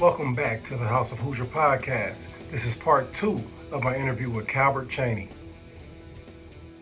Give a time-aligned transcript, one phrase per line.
[0.00, 2.16] Welcome back to the House of Hoosier podcast.
[2.50, 3.38] This is part two
[3.70, 5.28] of my interview with Calbert Cheaney.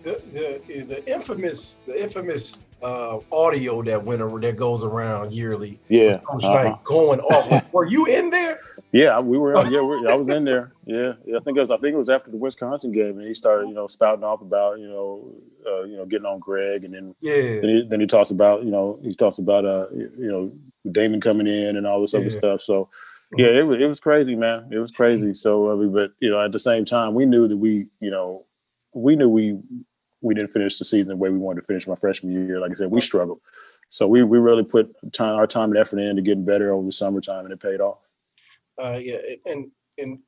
[0.04, 5.80] The, the, the infamous the infamous uh, audio that went over that goes around yearly.
[5.88, 6.54] Yeah, was uh-huh.
[6.54, 7.64] like going off.
[7.72, 8.60] Were you in there?
[8.92, 9.52] Yeah, we were.
[9.68, 10.72] Yeah, we, I was in there.
[10.88, 11.70] Yeah, yeah, I think it was.
[11.70, 14.40] I think it was after the Wisconsin game, and he started, you know, spouting off
[14.40, 15.34] about, you know,
[15.66, 18.64] uh, you know, getting on Greg, and then yeah, then he, then he talks about,
[18.64, 20.50] you know, he talks about, uh, you know,
[20.90, 22.20] Damon coming in and all this yeah.
[22.20, 22.62] other stuff.
[22.62, 22.88] So,
[23.36, 24.68] yeah, it was it was crazy, man.
[24.72, 25.34] It was crazy.
[25.34, 28.10] So, I mean, but you know, at the same time, we knew that we, you
[28.10, 28.46] know,
[28.94, 29.58] we knew we
[30.20, 32.60] we didn't finish the season the way we wanted to finish my freshman year.
[32.60, 33.40] Like I said, we struggled.
[33.90, 36.92] So we we really put time our time and effort into getting better over the
[36.92, 37.98] summertime, and it paid off.
[38.82, 40.20] Uh, yeah, and and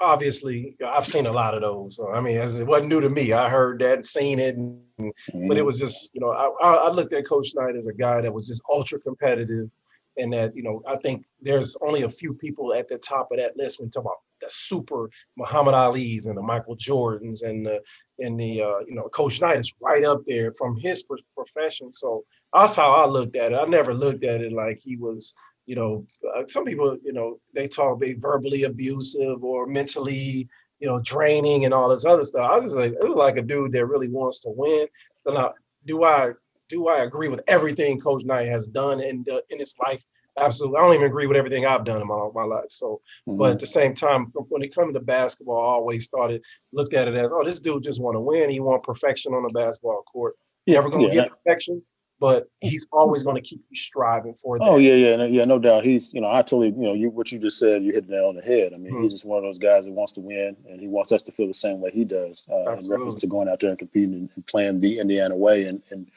[0.00, 1.96] obviously I've seen a lot of those.
[1.96, 3.32] So, I mean, it wasn't new to me.
[3.32, 5.48] I heard that, seen it, and, mm-hmm.
[5.48, 5.66] but it mm-hmm.
[5.66, 8.46] was just you know I, I looked at Coach Knight as a guy that was
[8.46, 9.70] just ultra competitive,
[10.18, 13.38] and that you know I think there's only a few people at the top of
[13.38, 17.64] that list when you talk about the super Muhammad Ali's and the Michael Jordans and
[17.64, 17.80] the
[18.18, 21.92] and the uh, you know Coach Knight is right up there from his profession.
[21.92, 23.56] So that's how I looked at it.
[23.56, 25.34] I never looked at it like he was
[25.68, 30.48] you know, uh, some people, you know, they talk be verbally abusive or mentally,
[30.80, 32.50] you know, draining and all this other stuff.
[32.50, 34.86] I was like, it was like a dude that really wants to win.
[35.16, 35.52] So now,
[35.84, 36.30] do I
[36.70, 40.02] do I agree with everything Coach Knight has done in the, in his life?
[40.40, 40.78] Absolutely.
[40.78, 42.70] I don't even agree with everything I've done in my, my life.
[42.70, 43.38] So, mm-hmm.
[43.38, 47.08] but at the same time, when it comes to basketball, I always started looked at
[47.08, 48.50] it as, oh, this dude just want to win.
[48.50, 50.34] He want perfection on the basketball court.
[50.66, 51.14] Never gonna yeah.
[51.14, 51.82] get perfection,
[52.20, 54.64] but he's always going to keep you striving for that.
[54.64, 55.84] Oh yeah, yeah, yeah, no doubt.
[55.84, 58.12] He's, you know, I totally, you know, you what you just said, you hit it
[58.12, 58.72] on the head.
[58.74, 59.02] I mean, mm-hmm.
[59.02, 61.32] he's just one of those guys that wants to win, and he wants us to
[61.32, 64.14] feel the same way he does uh, in reference to going out there and competing
[64.14, 66.10] and, and, playing the Indiana way, and and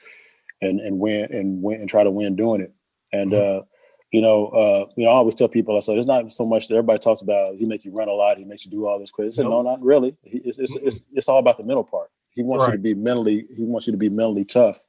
[0.62, 2.74] and and win and win and try to win doing it.
[3.14, 3.60] And mm-hmm.
[3.60, 3.62] uh,
[4.12, 6.68] you know, uh, you know, I always tell people, I said, it's not so much
[6.68, 7.56] that everybody talks about.
[7.56, 8.38] He make you run a lot.
[8.38, 9.28] He makes you do all this crazy.
[9.28, 9.64] I said, nope.
[9.64, 10.16] no, not really.
[10.24, 12.10] He, it's, it's, it's, it's all about the mental part.
[12.32, 12.72] He wants right.
[12.72, 13.48] you to be mentally.
[13.56, 14.84] He wants you to be mentally tough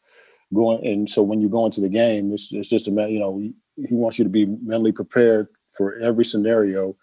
[0.52, 3.38] going and so when you go into the game it's, it's just a you know
[3.38, 6.96] he, wants you to be mentally prepared for every scenario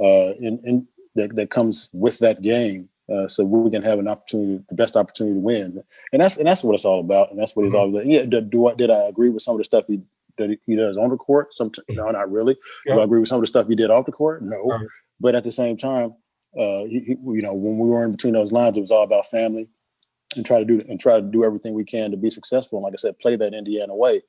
[0.00, 4.06] uh in, in that, that comes with that game uh, so we can have an
[4.06, 7.40] opportunity the best opportunity to win and that's and that's what it's all about and
[7.40, 7.74] that's what mm-hmm.
[7.74, 8.06] he's all about.
[8.06, 10.00] yeah do, do I, did i agree with some of the stuff he
[10.40, 12.56] that he does on the court some no not really
[12.86, 12.94] yeah.
[12.94, 14.86] do i agree with some of the stuff he did off the court no right.
[15.20, 16.14] but at the same time
[16.58, 19.04] uh he, he, you know when we were in between those lines it was all
[19.04, 19.68] about family
[20.36, 22.78] and try to do and try to do everything we can to be successful.
[22.78, 24.22] And like I said, play that Indiana way.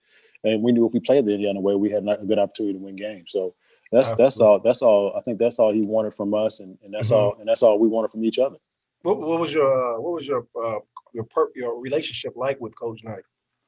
[0.43, 2.83] And we knew if we played the Indiana way, we had a good opportunity to
[2.83, 3.31] win games.
[3.31, 3.53] So
[3.91, 4.23] that's Absolutely.
[4.23, 4.59] that's all.
[4.59, 5.13] That's all.
[5.15, 7.17] I think that's all he wanted from us, and, and that's mm-hmm.
[7.17, 7.35] all.
[7.39, 8.55] And that's all we wanted from each other.
[9.03, 10.79] What, what was your uh, What was your uh,
[11.13, 13.23] your per, your relationship like with Coach Knight?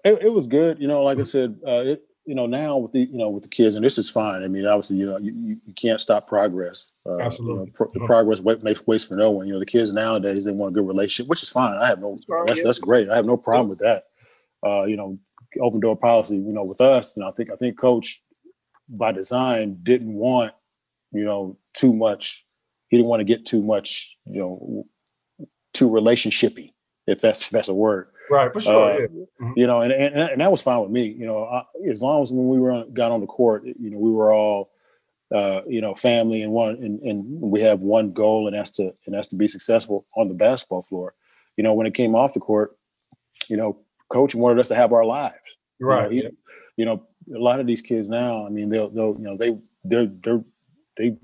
[0.05, 0.79] It, it was good.
[0.79, 3.43] You know, like I said, uh, it, you know, now with the you know with
[3.43, 4.43] the kids, and this is fine.
[4.43, 6.87] I mean, obviously, you know, you, you can't stop progress.
[7.05, 8.05] Uh, Absolutely, you know, pro- uh-huh.
[8.05, 9.47] progress makes waste for no one.
[9.47, 11.77] You know, the kids nowadays they want a good relationship, which is fine.
[11.77, 13.09] I have no that's that's great.
[13.09, 14.05] I have no problem with that.
[14.65, 15.17] Uh, you know,
[15.59, 16.35] open door policy.
[16.35, 18.21] You know, with us, and I think I think Coach
[18.87, 20.53] by design didn't want
[21.11, 22.45] you know too much.
[22.87, 24.17] He didn't want to get too much.
[24.25, 24.85] You know,
[25.73, 26.71] too relationshipy,
[27.05, 28.07] if that's if that's a word.
[28.29, 28.91] Right, for sure.
[28.93, 29.05] Uh, yeah.
[29.05, 29.51] mm-hmm.
[29.55, 31.07] You know, and, and and that was fine with me.
[31.07, 33.89] You know, I, as long as when we were on, got on the court, you
[33.89, 34.71] know, we were all,
[35.33, 38.93] uh, you know, family and one, and, and we have one goal, and that's to
[39.05, 41.13] and that's to be successful on the basketball floor.
[41.57, 42.77] You know, when it came off the court,
[43.47, 43.79] you know,
[44.09, 45.35] coach wanted us to have our lives.
[45.79, 46.11] Right.
[46.11, 48.45] You know, he, you know a lot of these kids now.
[48.45, 50.43] I mean, they'll they'll you know they they're they're
[50.97, 51.17] they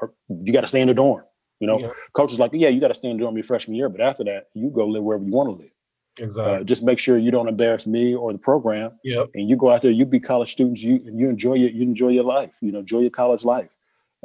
[0.00, 1.24] are, you got to stay in the dorm.
[1.60, 1.90] You know, yeah.
[2.12, 4.00] coach is like, yeah, you got to stay in the dorm your freshman year, but
[4.00, 5.70] after that, you go live wherever you want to live.
[6.18, 6.54] Exactly.
[6.54, 8.92] Uh, just make sure you don't embarrass me or the program.
[9.04, 9.30] Yep.
[9.34, 12.08] And you go out there, you be college students, you you enjoy your you enjoy
[12.08, 12.54] your life.
[12.60, 13.70] You know, enjoy your college life.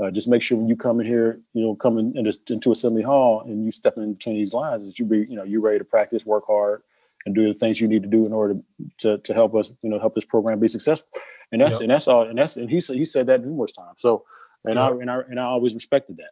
[0.02, 3.02] Uh, just make sure when you come in here, you know, come in, into, Assembly
[3.02, 5.80] Hall and you step in between these lines, that you be, you know, you're ready
[5.80, 6.84] to practice, work hard,
[7.26, 8.58] and do the things you need to do in order
[9.00, 11.10] to, to help us, you know, help this program be successful.
[11.52, 11.82] And that's yep.
[11.82, 12.28] and that's all.
[12.28, 14.02] And that's and he said he said that numerous times.
[14.02, 14.24] So
[14.66, 14.84] and yep.
[14.84, 16.32] I and I and I always respected that.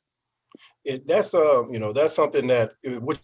[0.83, 3.19] It, that's uh you know that's something that which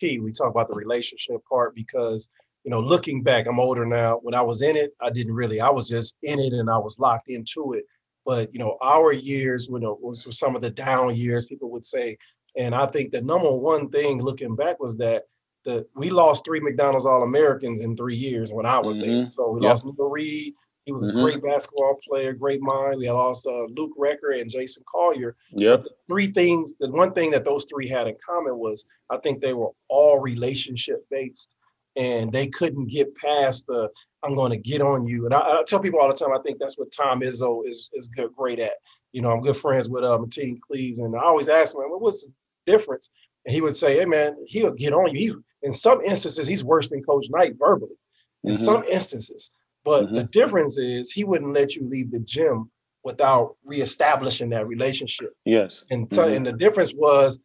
[0.00, 0.18] key.
[0.18, 2.30] We talk about the relationship part because,
[2.64, 4.18] you know, looking back, I'm older now.
[4.22, 6.78] When I was in it, I didn't really, I was just in it and I
[6.78, 7.84] was locked into it.
[8.26, 11.84] But, you know, our years, you know, was some of the down years, people would
[11.84, 12.18] say.
[12.56, 15.24] And I think the number one thing looking back was that
[15.64, 19.10] the we lost three McDonald's All Americans in three years when I was mm-hmm.
[19.10, 19.26] there.
[19.28, 19.70] So we yep.
[19.70, 20.54] lost Neil Reed,
[20.90, 21.18] he was mm-hmm.
[21.18, 22.98] a great basketball player, great mind.
[22.98, 25.36] We had also Luke Recker and Jason Collier.
[25.52, 25.76] Yeah.
[25.76, 29.40] The three things, the one thing that those three had in common was I think
[29.40, 31.54] they were all relationship based
[31.94, 33.88] and they couldn't get past the
[34.24, 35.26] I'm going to get on you.
[35.26, 37.88] And I, I, tell people all the time, I think that's what Tom Izzo is
[37.92, 38.74] is good, great at.
[39.12, 42.00] you know, I'm good friends with uh, Mateen Cleaves, and I always ask him, well,
[42.00, 42.32] what's the
[42.66, 43.10] difference?
[43.46, 45.18] And he would say, hey, man, he'll get on you.
[45.18, 47.96] He, in some instances, he's worse than Coach Knight verbally,
[48.42, 48.64] in mm-hmm.
[48.64, 49.52] some instances.
[49.84, 50.14] But mm-hmm.
[50.16, 52.70] the difference is he wouldn't let you leave the gym
[53.02, 55.32] without reestablishing that relationship.
[55.44, 55.84] Yes.
[55.90, 56.36] And, so, mm-hmm.
[56.36, 57.40] and the difference was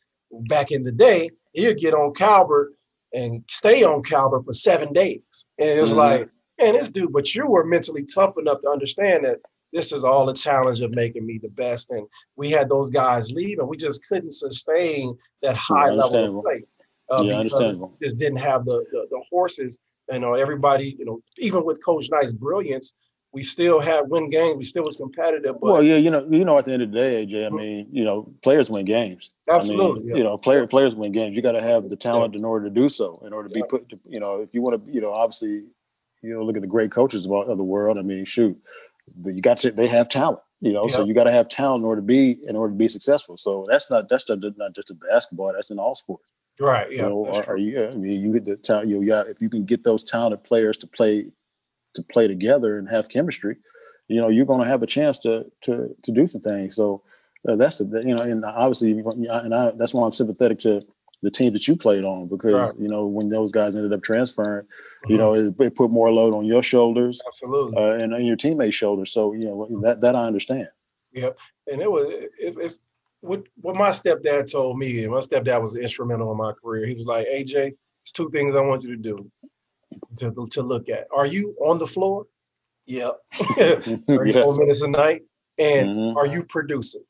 [0.50, 2.74] back in the day, he'd get on Calbert
[3.14, 5.48] and stay on Calbert for seven days.
[5.58, 6.00] And it's mm-hmm.
[6.00, 6.30] like,
[6.60, 9.38] man, this dude, but you were mentally tough enough to understand that
[9.72, 11.92] this is all a challenge of making me the best.
[11.92, 16.44] And we had those guys leave, and we just couldn't sustain that high level of
[16.44, 16.64] play.
[17.12, 19.78] Uh, yeah, because just didn't have the, the, the horses.
[20.12, 22.94] You know, everybody, you know, even with Coach Knight's brilliance,
[23.32, 24.56] we still had win games.
[24.56, 25.56] We still was competitive.
[25.60, 27.56] well, yeah, you know, you know, at the end of the day, AJ, I mm-hmm.
[27.56, 29.30] mean, you know, players win games.
[29.50, 29.86] Absolutely.
[29.86, 30.16] I mean, yeah.
[30.18, 31.36] You know, player, players win games.
[31.36, 32.40] You got to have the talent yeah.
[32.40, 33.22] in order to do so.
[33.26, 35.64] In order to be put, to, you know, if you want to, you know, obviously,
[36.22, 38.00] you know, look at the great coaches of the world.
[38.00, 38.58] I mean, shoot,
[39.26, 41.86] you got to they have talent you know so you got to have talent in
[41.86, 44.92] order to be in order to be successful so that's not that's not, not just
[44.92, 46.24] a basketball that's in all sports
[46.60, 49.24] right yeah know, are, are, you i mean you get the talent you know, yeah
[49.28, 51.26] if you can get those talented players to play
[51.94, 53.58] to play together and have chemistry
[54.08, 57.02] you know you're going to have a chance to to to do some things so
[57.48, 60.86] uh, that's the you know and obviously and I, that's why i'm sympathetic to
[61.26, 62.80] the team that you played on because right.
[62.80, 65.12] you know when those guys ended up transferring, mm-hmm.
[65.12, 68.36] you know it, it, put more load on your shoulders, absolutely, uh, and, and your
[68.36, 69.12] teammates' shoulders.
[69.12, 70.70] So you know that that I understand.
[71.14, 71.40] Yep,
[71.72, 72.80] and it was it, it's
[73.22, 76.86] what what my stepdad told me, and my stepdad was instrumental in my career.
[76.86, 77.74] He was like, AJ,
[78.04, 79.32] it's two things I want you to do
[80.18, 81.08] to to look at.
[81.16, 82.26] Are you on the floor?
[82.86, 83.12] Yeah.
[83.58, 84.34] are you yes.
[84.36, 85.24] four minutes a night?
[85.58, 86.18] And mm-hmm.
[86.18, 87.04] are you producing?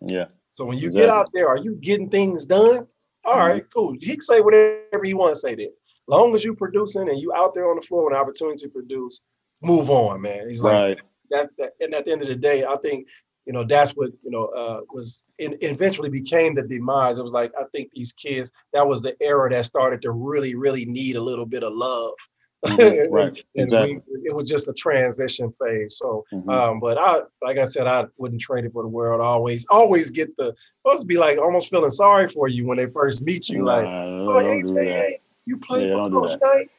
[0.00, 0.26] Yeah.
[0.50, 1.06] So when you exactly.
[1.06, 2.86] get out there, are you getting things done?
[3.24, 3.48] All mm-hmm.
[3.48, 3.94] right, cool.
[4.00, 5.68] He can say whatever he wants to say there.
[6.08, 8.68] Long as you producing and you out there on the floor with an opportunity to
[8.68, 9.22] produce,
[9.62, 10.48] move on, man.
[10.48, 11.00] He's like right.
[11.30, 13.06] that, that, and at the end of the day, I think
[13.46, 17.18] you know that's what you know uh, was in, eventually became the demise.
[17.18, 20.54] It was like I think these kids that was the era that started to really,
[20.54, 22.14] really need a little bit of love.
[22.64, 23.12] Mm-hmm.
[23.12, 23.42] right.
[23.56, 24.00] and exactly.
[24.06, 25.98] We, it was just a transition phase.
[25.98, 26.48] So, mm-hmm.
[26.48, 29.20] um, but I, like I said, I wouldn't trade it for the world.
[29.20, 32.78] I always, always get the supposed to be like almost feeling sorry for you when
[32.78, 33.64] they first meet you.
[33.64, 36.70] Nah, like, oh, hey, Jay, you play yeah, for Coach Knight?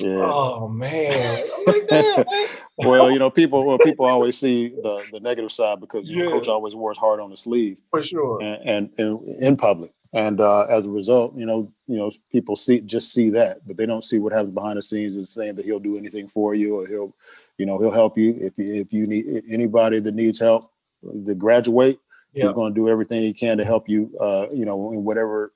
[0.00, 0.20] Yeah.
[0.22, 1.44] Oh man.
[1.66, 2.26] Like,
[2.78, 6.24] well, you know, people well, people always see the, the negative side because yeah.
[6.24, 7.80] know, coach always wears hard on the sleeve.
[7.90, 8.40] For sure.
[8.42, 9.92] And, and, and in public.
[10.12, 13.76] And uh, as a result, you know, you know, people see just see that, but
[13.76, 16.54] they don't see what happens behind the scenes and saying that he'll do anything for
[16.54, 17.14] you or he'll,
[17.58, 20.72] you know, he'll help you if you if you need anybody that needs help
[21.02, 22.00] to graduate.
[22.32, 22.44] Yeah.
[22.44, 25.52] He's going to do everything he can to help you, uh, you know, in whatever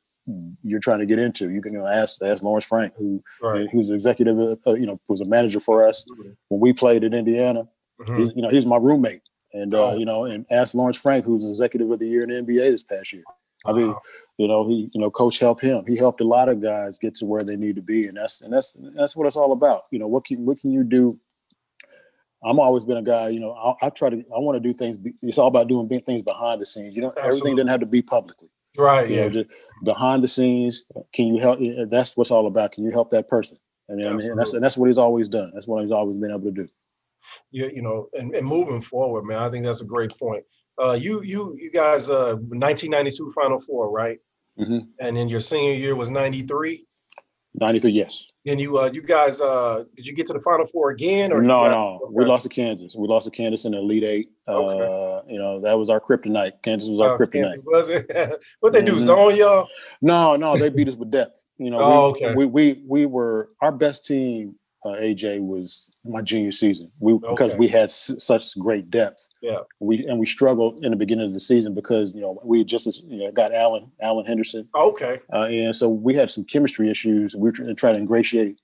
[0.62, 1.50] you're trying to get into.
[1.50, 3.68] You can you know, ask ask Lawrence Frank, who right.
[3.70, 6.06] who's executive, uh, you know, was a manager for us
[6.48, 7.68] when we played at Indiana.
[8.00, 8.16] Mm-hmm.
[8.16, 9.22] He's, you know, he's my roommate,
[9.52, 9.96] and uh, oh.
[9.96, 12.82] you know, and ask Lawrence Frank, who's executive of the year in the NBA this
[12.82, 13.24] past year.
[13.66, 13.94] I mean,
[14.36, 15.84] you know, he, you know, coach helped him.
[15.86, 18.40] He helped a lot of guys get to where they need to be, and that's
[18.40, 19.84] and that's that's what it's all about.
[19.90, 21.18] You know, what can what can you do?
[22.42, 23.28] I'm always been a guy.
[23.28, 24.16] You know, I, I try to.
[24.16, 24.98] I want to do things.
[25.22, 26.94] It's all about doing things behind the scenes.
[26.94, 27.28] You know, Absolutely.
[27.28, 28.48] everything doesn't have to be publicly.
[28.76, 29.08] Right.
[29.08, 29.28] You yeah.
[29.28, 29.44] Know,
[29.84, 31.58] behind the scenes, can you help?
[31.90, 32.72] That's what's all about.
[32.72, 33.58] Can you help that person?
[33.88, 35.50] And, and that's and that's what he's always done.
[35.52, 36.68] That's what he's always been able to do.
[37.50, 40.44] You, you know, and, and moving forward, man, I think that's a great point.
[40.82, 44.18] Uh, you you you guys, uh, 1992 Final Four, right?
[44.58, 44.78] Mm-hmm.
[45.00, 46.86] And then your senior year was 93.
[47.56, 48.26] 93, yes.
[48.46, 51.40] And you uh you guys uh did you get to the final four again or
[51.40, 52.12] no no okay.
[52.12, 52.96] we lost to Kansas.
[52.98, 54.28] We lost to Kansas in the Elite Eight.
[54.48, 54.84] Okay.
[54.84, 56.62] Uh you know, that was our kryptonite.
[56.62, 57.62] Kansas was our oh, kryptonite.
[57.64, 58.10] was it?
[58.60, 59.00] what they do, mm-hmm.
[59.00, 59.68] zone y'all?
[60.02, 61.44] No, no, they beat us with depth.
[61.58, 62.34] You know, oh, we, okay.
[62.34, 66.90] we we we were our best team uh, AJ was my junior season.
[66.98, 67.26] We okay.
[67.30, 69.26] because we had s- such great depth.
[69.40, 69.60] Yeah.
[69.80, 72.86] We and we struggled in the beginning of the season because you know we just
[73.04, 74.68] you know, got Alan Alan Henderson.
[74.76, 75.20] Okay.
[75.32, 77.34] Uh, and so we had some chemistry issues.
[77.34, 78.60] We were trying to try to ingratiate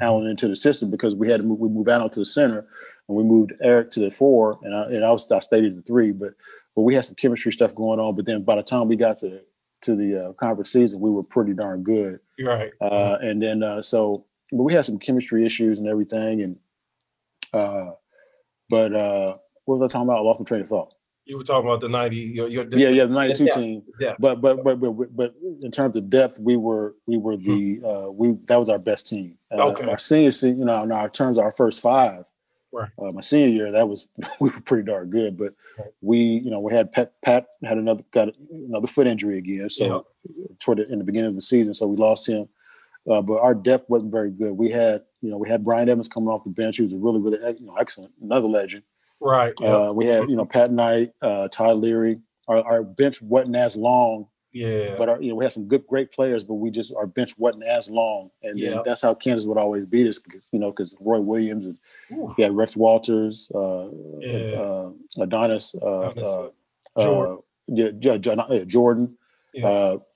[0.00, 2.66] Alan into the system because we had to move, we move Alan to the center
[3.08, 5.76] and we moved Eric to the four and I, and I was I stayed at
[5.76, 6.32] the three, but
[6.74, 8.16] but we had some chemistry stuff going on.
[8.16, 9.40] But then by the time we got to
[9.82, 12.20] to the uh, conference season, we were pretty darn good.
[12.42, 12.70] Right.
[12.80, 16.42] Uh, and then uh, so but we had some chemistry issues and everything.
[16.42, 16.56] And
[17.52, 17.92] uh,
[18.68, 20.18] but uh, what was I talking about?
[20.18, 20.94] I lost my train of thought.
[21.26, 22.16] You were talking about the ninety.
[22.16, 23.82] Your, your yeah, yeah, the ninety-two team.
[24.00, 24.16] Yeah.
[24.18, 27.84] But, but but but but in terms of depth, we were we were the hmm.
[27.84, 29.38] uh, we that was our best team.
[29.52, 29.88] Uh, okay.
[29.88, 32.24] Our senior, you know, in our terms, our first five.
[32.72, 32.88] Right.
[32.98, 34.08] Uh, my senior year, that was
[34.40, 35.88] we were pretty darn good, but right.
[36.00, 39.70] we, you know, we had Pat, Pat had another got another foot injury again.
[39.70, 40.46] So yeah.
[40.60, 42.48] toward the, in the beginning of the season, so we lost him.
[43.08, 44.52] Uh, but our depth wasn't very good.
[44.52, 46.76] We had, you know, we had Brian Evans coming off the bench.
[46.76, 48.82] He was a really, really, you know, excellent, another legend.
[49.20, 49.52] Right.
[49.60, 52.20] Uh, we had you know Pat Knight, uh, Ty Leary.
[52.48, 54.26] Our, our bench wasn't as long.
[54.52, 54.96] Yeah.
[54.98, 57.34] But our, you know we had some good great players, but we just our bench
[57.38, 58.80] wasn't as long, and yeah.
[58.84, 60.18] that's how Kansas would always beat us.
[60.18, 61.78] Because, you know, because Roy Williams and
[62.12, 62.34] Ooh.
[62.38, 63.88] had Rex Walters, uh,
[64.18, 64.58] yeah.
[64.58, 66.50] uh, Adonis, uh,
[66.98, 67.38] Jordan.
[67.68, 68.16] yeah,
[68.64, 69.16] Jordan.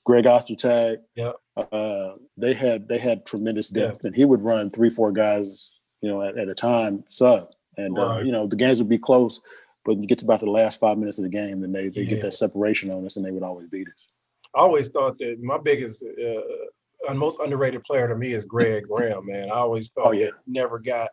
[0.05, 0.99] Greg Ostertag.
[1.14, 1.33] Yeah.
[1.57, 4.09] Uh, they had they had tremendous depth, yeah.
[4.09, 7.97] and he would run three, four guys, you know, at, at a time sub, and
[7.97, 8.17] uh, right.
[8.17, 9.41] uh, you know the games would be close,
[9.85, 12.03] but you get to about the last five minutes of the game, then they they
[12.03, 12.11] yeah.
[12.11, 14.09] get that separation on us, and they would always beat us.
[14.55, 19.27] I always thought that my biggest, uh, most underrated player to me is Greg Graham.
[19.27, 20.31] Man, I always thought oh, yeah.
[20.47, 21.11] never got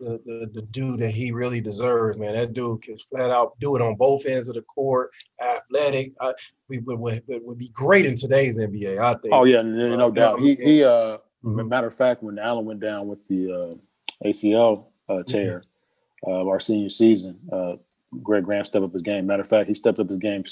[0.00, 2.34] the, the, the dude that he really deserves, man.
[2.34, 5.10] That dude can flat out do it on both ends of the court,
[5.42, 6.12] athletic.
[6.20, 6.32] I,
[6.68, 9.32] we would, would, would be great in today's NBA, I think.
[9.32, 10.40] Oh yeah, no, no uh, doubt.
[10.40, 10.84] He he.
[10.84, 11.68] Uh, mm-hmm.
[11.68, 15.22] Matter of fact, when Alan went down with the uh, ACL uh, mm-hmm.
[15.22, 15.62] tear
[16.26, 16.32] mm-hmm.
[16.32, 17.76] of our senior season, uh,
[18.22, 19.26] Greg Graham stepped up his game.
[19.26, 20.44] Matter of fact, he stepped up his game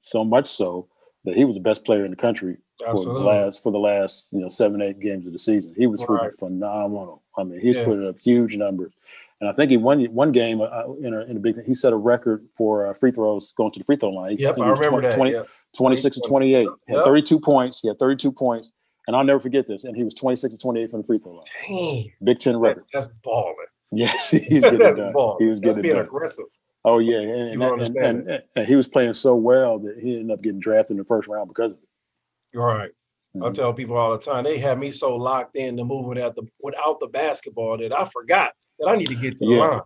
[0.00, 0.88] so much so
[1.24, 2.56] that he was the best player in the country
[2.86, 3.14] Absolutely.
[3.14, 5.74] for the last for the last you know seven eight games of the season.
[5.76, 6.32] He was right.
[6.38, 7.22] phenomenal.
[7.36, 7.84] I mean, he's yeah.
[7.84, 8.92] putting up huge numbers.
[9.40, 11.64] And I think he won one game uh, in, a, in a big.
[11.64, 14.36] He set a record for uh, free throws going to the free throw line.
[14.36, 15.14] He, yep, I, I remember 20, that.
[15.14, 15.48] 20, yep.
[15.76, 16.62] 26 to 28.
[16.62, 16.68] Yep.
[16.88, 17.80] Had 32 points.
[17.80, 18.72] He had 32 points.
[19.06, 19.84] And I'll never forget this.
[19.84, 21.44] And he was 26 to 28 from the free throw line.
[21.66, 22.12] Dang.
[22.22, 22.82] Big Ten record.
[22.92, 23.54] That's, that's balling.
[23.92, 25.12] Yes, he's getting that's done.
[25.12, 25.36] Balling.
[25.40, 26.06] He was that's getting being done.
[26.06, 26.46] aggressive.
[26.84, 30.42] Oh yeah, and, and, and, and, he was playing so well that he ended up
[30.42, 32.58] getting drafted in the first round because of it.
[32.58, 32.90] Right.
[33.36, 33.44] Mm-hmm.
[33.44, 36.34] I tell people all the time they had me so locked in the movement at
[36.34, 39.60] the without the basketball that I forgot that I need to get to the yeah.
[39.60, 39.80] line.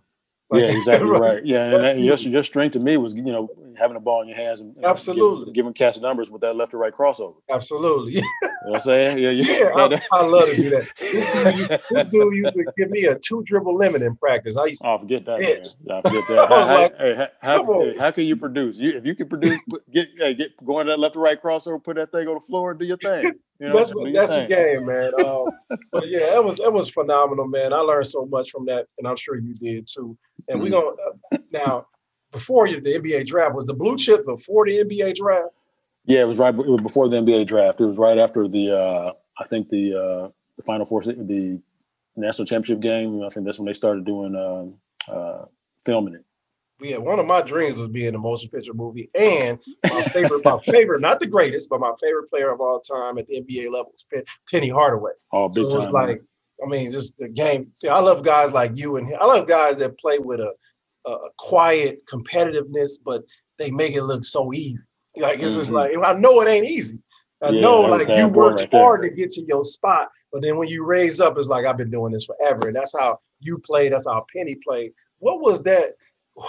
[0.49, 1.45] Like, yeah, exactly right.
[1.45, 4.27] Yeah, and that, your your strength to me was you know having the ball in
[4.27, 7.35] your hands and, and absolutely giving, giving catch numbers with that left to right crossover.
[7.49, 8.13] Absolutely.
[8.13, 9.17] you know what I'm saying?
[9.17, 9.59] Yeah, yeah.
[9.59, 11.81] yeah I, I, love to do that.
[11.91, 14.57] This dude, used to give me a two dribble limit in practice.
[14.57, 15.39] I used to oh, forget that.
[15.39, 15.97] Man.
[15.97, 16.39] I forget that.
[16.39, 18.77] I how, like, hey, how, how, how, can you produce?
[18.77, 19.59] You, if you can produce,
[19.91, 22.71] get hey, get going that left to right crossover, put that thing on the floor,
[22.71, 23.33] and do your thing.
[23.59, 25.11] You know, that's what that's the game, man.
[25.23, 25.49] Um,
[25.91, 27.73] but yeah, that was that was phenomenal, man.
[27.73, 30.17] I learned so much from that, and I'm sure you did too.
[30.47, 30.73] And mm-hmm.
[30.73, 30.95] we're gonna
[31.31, 31.87] uh, now
[32.31, 35.49] before you, the NBA draft was the blue chip before the NBA draft.
[36.05, 36.53] Yeah, it was right.
[36.53, 37.79] It was before the NBA draft.
[37.79, 41.61] It was right after the uh, I think the uh, the Final Four, the
[42.15, 43.23] national championship game.
[43.23, 44.75] I think that's when they started doing um,
[45.07, 45.45] uh,
[45.85, 46.25] filming it
[46.83, 49.09] yeah, one of my dreams was being a motion picture movie.
[49.17, 53.17] And my favorite, my favorite, not the greatest, but my favorite player of all time
[53.17, 55.11] at the NBA level was Penny Hardaway.
[55.31, 55.91] Oh, big so time.
[55.91, 56.21] like,
[56.63, 57.69] I mean, just the game.
[57.73, 59.17] See, I love guys like you and him.
[59.19, 60.53] I love guys that play with a,
[61.05, 63.23] a quiet competitiveness, but
[63.57, 64.83] they make it look so easy.
[65.15, 65.59] Like it's mm-hmm.
[65.59, 66.99] just like I know it ain't easy.
[67.43, 69.09] I yeah, know like you worked right hard there.
[69.09, 71.91] to get to your spot, but then when you raise up, it's like I've been
[71.91, 73.89] doing this forever, and that's how you play.
[73.89, 74.93] That's how Penny played.
[75.19, 75.93] What was that?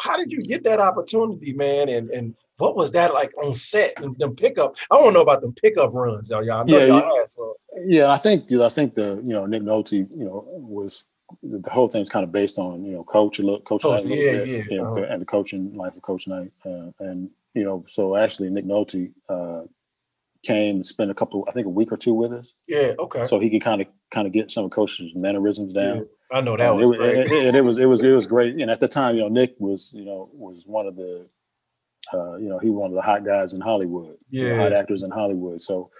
[0.02, 1.88] How did you get that opportunity, man?
[1.88, 4.76] And and what was that like on set and them pickup?
[4.90, 6.44] I want to know about them pickup runs, y'all.
[6.44, 7.18] y'all yeah, y'all yeah.
[7.18, 7.56] Had, so.
[7.84, 11.06] yeah, I think I think the you know Nick Nolte, you know, was
[11.42, 14.16] the whole thing's kind of based on you know coach a little coach, coach yeah,
[14.16, 15.06] bit, yeah, you know, uh-huh.
[15.08, 19.12] and the coaching life of Coach Knight, uh, and you know, so actually Nick Nolte
[19.28, 19.62] uh,
[20.42, 22.52] came and spent a couple, I think, a week or two with us.
[22.68, 23.22] Yeah, okay.
[23.22, 26.06] So he could kind of kind of get some of Coach's mannerisms down.
[26.34, 27.16] I know that was, it, great.
[27.16, 28.56] It, it, it, was it was it was great.
[28.56, 31.28] And at the time, you know, Nick was you know was one of the
[32.12, 34.62] uh, you know he was one of the hot guys in Hollywood, yeah, you know,
[34.64, 35.62] hot actors in Hollywood.
[35.62, 35.90] So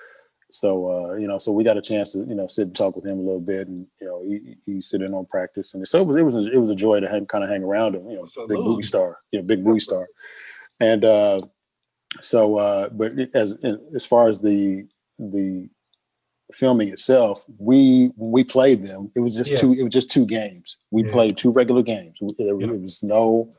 [0.50, 2.96] so uh, you know so we got a chance to you know sit and talk
[2.96, 5.86] with him a little bit, and you know he he sit in on practice, and
[5.86, 7.62] so it was it was a, it was a joy to hang, kind of hang
[7.62, 8.08] around him.
[8.10, 10.06] You know, big movie star, you know, big movie star,
[10.80, 11.42] and uh,
[12.20, 13.56] so uh, but as
[13.94, 14.86] as far as the
[15.18, 15.68] the
[16.54, 19.56] filming itself, we when we played them, it was just yeah.
[19.58, 19.72] two.
[19.74, 20.76] It was just two games.
[20.90, 21.12] We yeah.
[21.12, 22.18] played two regular games.
[22.38, 22.70] There, yeah.
[22.70, 23.50] was no,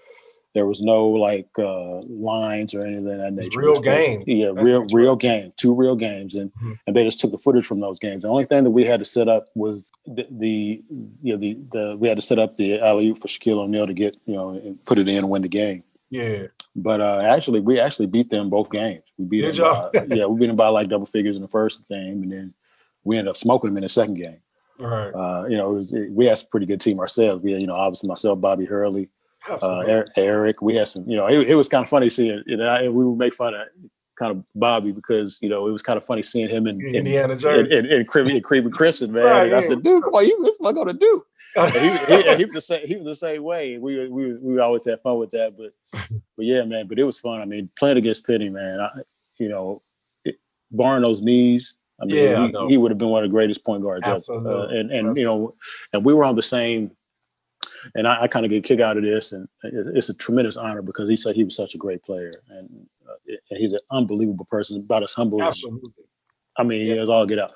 [0.53, 3.59] there was no like uh, lines or anything that nature.
[3.59, 4.23] Real game.
[4.25, 5.53] Yeah, That's real real game.
[5.57, 6.73] Two real games, and mm-hmm.
[6.87, 8.23] and they just took the footage from those games.
[8.23, 10.83] The only thing that we had to set up was the, the
[11.21, 13.93] you know the the we had to set up the alley for Shaquille O'Neal to
[13.93, 15.83] get you know and put it in and win the game.
[16.09, 16.47] Yeah.
[16.75, 19.03] But uh, actually, we actually beat them both games.
[19.17, 19.89] We beat Good them.
[19.93, 22.53] By, yeah, we beat them by like double figures in the first game, and then
[23.05, 24.39] we ended up smoking them in the second game.
[24.77, 25.09] Right.
[25.11, 27.41] Uh, you know, it was, it, we had a pretty good team ourselves.
[27.41, 29.09] We had, you know, obviously myself, Bobby Hurley,
[29.47, 32.43] uh, Eric, Eric, We had some, you know, it, it was kind of funny seeing,
[32.45, 33.67] you know, I, we would make fun of
[34.15, 36.95] kind of Bobby because you know it was kind of funny seeing him in, in
[36.95, 39.23] Indiana jersey in, in, and Crimson, man.
[39.23, 42.35] right, and I said, "Dude, come on, you this am I gonna do?" he, he,
[42.35, 42.81] he, was the same.
[42.85, 43.77] He was the same way.
[43.77, 45.73] We we we always had fun with that, but
[46.35, 46.87] but yeah, man.
[46.87, 47.41] But it was fun.
[47.41, 48.79] I mean, playing against Penny, man.
[48.81, 48.89] I,
[49.37, 49.81] you know,
[50.23, 50.35] it,
[50.71, 53.63] barring those knees, I mean, yeah, he, he, would have been one of the greatest
[53.63, 54.51] point guards Absolutely.
[54.51, 54.61] ever.
[54.63, 55.53] Uh, and and you know,
[55.93, 56.91] and we were on the same
[57.93, 60.57] and I, I kind of get a kick out of this, and it's a tremendous
[60.57, 63.79] honor because he said he was such a great player, and, uh, and he's an
[63.91, 65.43] unbelievable person, about as humble.
[65.43, 65.89] Absolutely.
[65.97, 66.05] As,
[66.57, 66.95] I mean, yeah.
[66.95, 67.53] it was all get out.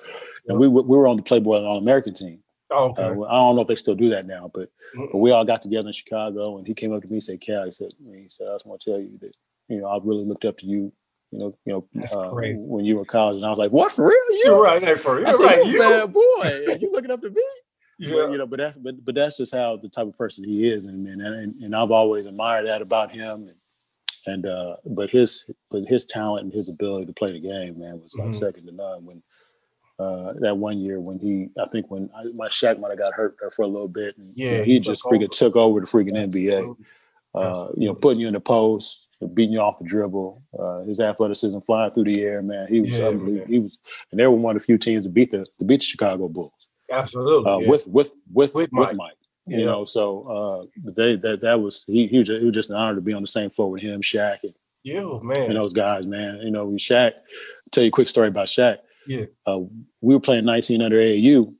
[0.47, 2.39] And we we were on the Playboy All American team.
[2.71, 3.03] Oh, okay.
[3.03, 5.05] Uh, I don't know if they still do that now, but mm-hmm.
[5.11, 7.41] but we all got together in Chicago, and he came up to me and said,
[7.41, 9.35] "Cal," he said, "He said I just want to tell you that
[9.67, 10.91] you know I really looked up to you
[11.31, 13.91] you know, you know, uh, when you were in college, and I was like, "What
[13.91, 14.17] for real?
[14.31, 14.81] You You're right?
[14.81, 15.27] Hey, for real?
[15.27, 15.65] I said, right?
[15.65, 16.77] You bad boy?
[16.79, 17.43] you looking up to me?"
[17.99, 18.13] Yeah.
[18.13, 20.67] But, you know, but that's but but that's just how the type of person he
[20.67, 23.55] is, and and and, and I've always admired that about him, and
[24.25, 28.01] and uh, but his but his talent and his ability to play the game, man,
[28.01, 28.33] was like mm-hmm.
[28.33, 29.05] second to none.
[29.05, 29.21] When
[29.99, 33.13] uh, that one year when he, I think when I, my Shaq might have got
[33.13, 35.27] hurt there for a little bit, and yeah, you know, he, he just freaking over.
[35.27, 36.75] took over the freaking NBA.
[37.35, 40.41] Uh, you know, putting you in the post, beating you off the dribble.
[40.57, 42.67] Uh, his athleticism flying through the air, man.
[42.67, 43.47] He was yeah, unbelievable.
[43.47, 43.79] He was,
[44.11, 46.27] and they were one of the few teams to beat the to beat the Chicago
[46.27, 46.69] Bulls.
[46.91, 47.69] Absolutely, uh, yeah.
[47.69, 48.89] with with with with Mike.
[48.89, 49.13] With Mike.
[49.47, 49.57] Yeah.
[49.57, 52.69] You know, so uh, they that that was he he was, just, it was just
[52.69, 55.55] an honor to be on the same floor with him, Shaq, and yeah, man, and
[55.55, 56.39] those guys, man.
[56.41, 57.13] You know, we Shaq.
[57.13, 58.77] I'll tell you a quick story about Shaq.
[59.07, 59.59] Yeah, uh,
[60.01, 61.53] we were playing 19 under AAU,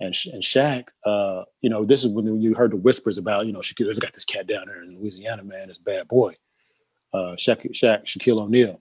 [0.00, 3.52] and and Shaq, uh, you know, this is when you heard the whispers about, you
[3.52, 6.34] know, Shaquille's got this cat down there in Louisiana, man, this bad boy,
[7.12, 8.80] uh, Shaq, Shaq, Shaquille O'Neal,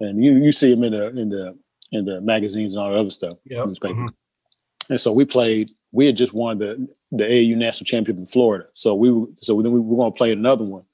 [0.00, 1.58] and you you see him in the in the
[1.92, 3.66] in the magazines and all the other stuff, yep.
[3.66, 3.94] newspaper.
[3.94, 4.90] Mm-hmm.
[4.90, 5.70] And so we played.
[5.92, 9.08] We had just won the the AAU national championship in Florida, so we
[9.40, 10.84] so then we were going to play another one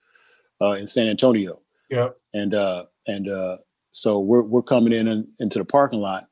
[0.61, 1.61] uh, in San Antonio.
[1.91, 3.59] Yeah, and uh, and uh,
[3.93, 6.29] so we're we're coming in, in into the parking lot,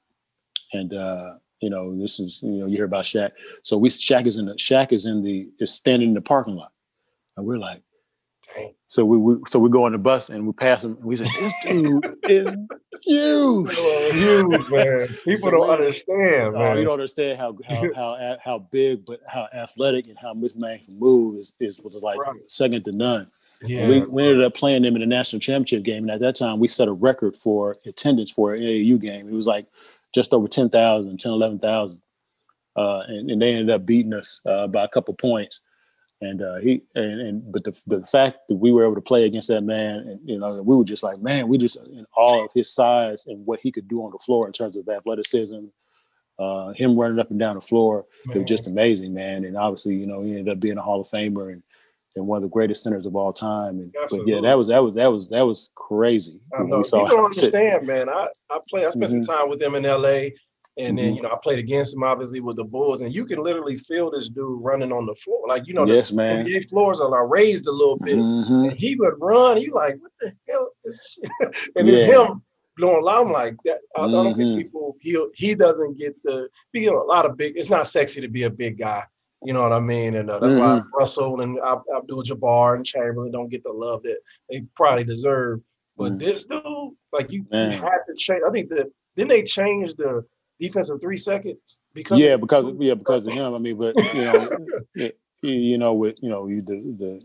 [0.73, 3.31] and uh, you know, this is you know, you hear about Shaq.
[3.63, 6.57] So we Shaq is in the Shaq is in the is standing in the parking
[6.57, 6.73] lot,
[7.37, 7.84] and we're like.
[8.87, 11.17] So we, we so we go on the bus and we pass him and we
[11.17, 12.55] say, this dude is
[13.03, 13.77] huge,
[14.13, 15.09] huge man.
[15.25, 16.73] People so don't understand, man.
[16.73, 20.55] Uh, you don't understand how how how how big, but how athletic and how this
[20.55, 22.51] man can move is is was like right.
[22.51, 23.31] second to none.
[23.65, 26.37] Yeah, we, we ended up playing them in the national championship game, and at that
[26.37, 29.29] time we set a record for attendance for an AAU game.
[29.29, 29.67] It was like
[30.15, 32.01] just over 10,000, 10, 11,000.
[32.77, 35.61] Uh, and, and, they ended up beating us uh, by a couple points.
[36.25, 39.25] And uh, he and, and but the, the fact that we were able to play
[39.25, 42.45] against that man, and you know, we were just like, man, we just in awe
[42.45, 45.67] of his size and what he could do on the floor in terms of athleticism,
[46.39, 48.05] uh, him running up and down the floor.
[48.27, 48.37] Man.
[48.37, 49.45] It was just amazing, man.
[49.45, 51.63] And obviously, you know, he ended up being a Hall of Famer and
[52.17, 53.81] and one of the greatest centers of all time.
[53.81, 56.41] And but yeah, that was that was that was that was crazy.
[56.57, 56.79] I know.
[56.79, 58.09] You don't understand, man.
[58.09, 58.87] I I play.
[58.87, 59.23] I spent mm-hmm.
[59.23, 60.35] some time with them in L.A.
[60.77, 61.17] And then, mm-hmm.
[61.17, 64.11] you know, I played against him obviously with the Bulls, and you can literally feel
[64.11, 65.47] this dude running on the floor.
[65.47, 66.45] Like, you know, yes, the man.
[66.45, 68.19] NBA floors are like raised a little bit.
[68.19, 68.65] Mm-hmm.
[68.65, 69.61] And he would run.
[69.61, 71.19] You like, what the hell is
[71.77, 71.95] And yeah.
[71.95, 72.43] it's him
[72.77, 73.27] blowing loud.
[73.27, 74.13] I'm like, that, I, mm-hmm.
[74.13, 77.71] Don't think people he he doesn't get the you know, a lot of big it's
[77.71, 79.05] not sexy to be a big guy.
[79.43, 80.17] You know what I mean?
[80.17, 80.79] And uh, that's mm-hmm.
[80.79, 84.19] why Russell and Abdul Jabbar and Chamberlain don't get the love that
[84.51, 85.61] they probably deserve.
[85.97, 86.19] But mm-hmm.
[86.19, 88.43] this dude, like you, you, had to change.
[88.47, 90.25] I think that then they changed the
[90.61, 93.55] defensive three seconds because yeah, because yeah, because of him.
[93.55, 95.11] I mean, but you know,
[95.43, 97.23] you know, with you know, you the the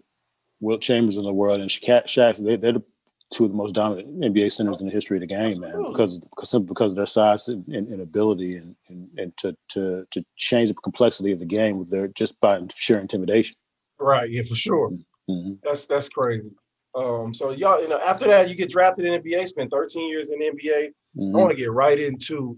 [0.60, 2.84] Wilt Chambers in the world and Shaq, Shaq they, they're the
[3.32, 5.82] two of the most dominant NBA centers in the history of the game, Absolutely.
[5.82, 9.56] man, because because because of their size and, and, and ability and, and, and to
[9.70, 13.56] to to change the complexity of the game with their just by sheer intimidation.
[14.00, 14.30] Right.
[14.32, 14.90] Yeah, for sure.
[15.30, 15.54] Mm-hmm.
[15.64, 16.52] That's that's crazy.
[16.96, 20.32] Um, so y'all, you know, after that, you get drafted in NBA, spend 13 years
[20.32, 20.90] in NBA.
[21.18, 21.36] Mm-hmm.
[21.36, 22.58] I want to get right into.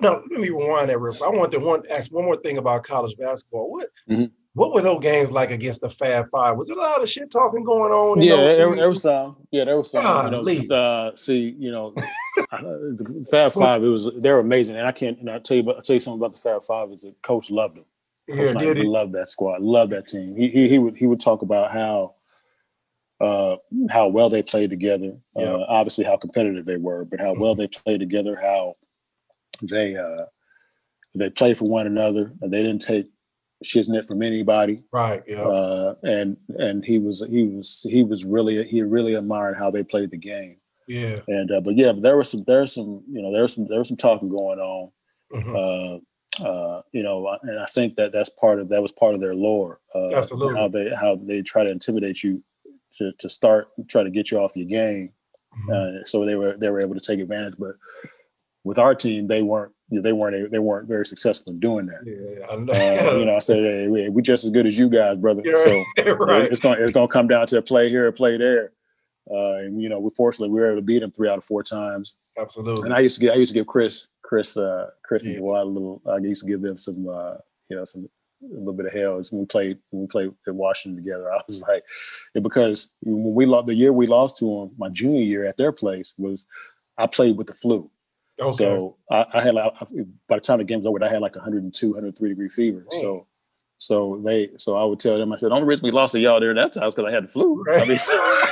[0.00, 1.26] No, let me rewind that real quick.
[1.26, 3.70] I want to one ask one more thing about college basketball.
[3.70, 4.26] What mm-hmm
[4.58, 6.56] what were those games like against the Fab Five?
[6.56, 8.20] Was it a lot of shit talking going on?
[8.20, 9.36] Yeah, there, there, was some.
[9.52, 10.32] Yeah, there was some.
[10.34, 13.84] you know, uh, see, you know, the Fab Five.
[13.84, 15.18] It was they're amazing, and I can't.
[15.20, 16.90] And I tell you, I tell you something about the Fab Five.
[16.90, 17.84] Is that Coach loved them.
[18.28, 19.62] Coach yeah, loved that squad.
[19.62, 20.34] Loved that team.
[20.36, 22.14] He, he he would he would talk about how
[23.20, 23.56] uh,
[23.90, 25.16] how well they played together.
[25.36, 25.50] Uh, yeah.
[25.50, 27.60] Uh, obviously, how competitive they were, but how well mm-hmm.
[27.60, 28.36] they played together.
[28.40, 28.74] How
[29.62, 30.24] they uh,
[31.14, 32.32] they play for one another.
[32.40, 33.06] And they didn't take
[33.64, 34.82] shiznit from anybody.
[34.92, 35.22] Right.
[35.26, 35.42] Yeah.
[35.42, 39.82] Uh, and and he was he was he was really he really admired how they
[39.82, 40.58] played the game.
[40.86, 41.20] Yeah.
[41.28, 43.54] And uh, but yeah, but there was some there was some you know there was
[43.54, 44.90] some there was some talking going on.
[45.34, 45.56] Mm-hmm.
[45.56, 45.98] Uh,
[46.44, 49.34] uh, you know, and I think that that's part of that was part of their
[49.34, 49.80] lore.
[49.94, 50.58] Uh, Absolutely.
[50.58, 52.42] How they how they try to intimidate you
[52.96, 55.12] to to start try to get you off your game.
[55.68, 56.00] Mm-hmm.
[56.00, 57.74] Uh, so they were they were able to take advantage, but
[58.64, 61.86] with our team, they weren't you know, they weren't they weren't very successful in doing
[61.86, 62.00] that.
[62.04, 62.72] Yeah, I know.
[62.72, 65.42] Uh, you know, I said, hey, we, we just as good as you guys, brother.
[65.44, 66.44] so right.
[66.44, 68.72] it's going it's going to come down to a play here, a play there.
[69.30, 71.44] Uh, and you know, we fortunately we were able to beat him three out of
[71.44, 72.18] four times.
[72.38, 72.84] Absolutely.
[72.84, 75.32] And I used to get I used to give Chris Chris uh, Chris yeah.
[75.32, 76.02] and Dwight a little.
[76.08, 77.34] I used to give them some uh,
[77.68, 78.08] you know some
[78.42, 81.32] a little bit of hell is when we played when we played in Washington together.
[81.32, 81.84] I was like,
[82.34, 85.72] because when we lost the year we lost to them, my junior year at their
[85.72, 86.44] place was
[86.96, 87.90] I played with the flu.
[88.40, 88.56] Okay.
[88.56, 89.72] So I, I had like
[90.28, 92.86] by the time the game was over, I had like 102, 103 degree fever.
[92.90, 93.00] Dang.
[93.00, 93.26] So
[93.78, 96.20] so they so I would tell them, I said, the only reason we lost to
[96.20, 97.62] y'all there that time is because I had the flu.
[97.62, 97.82] Right.
[97.82, 98.44] I mean, so,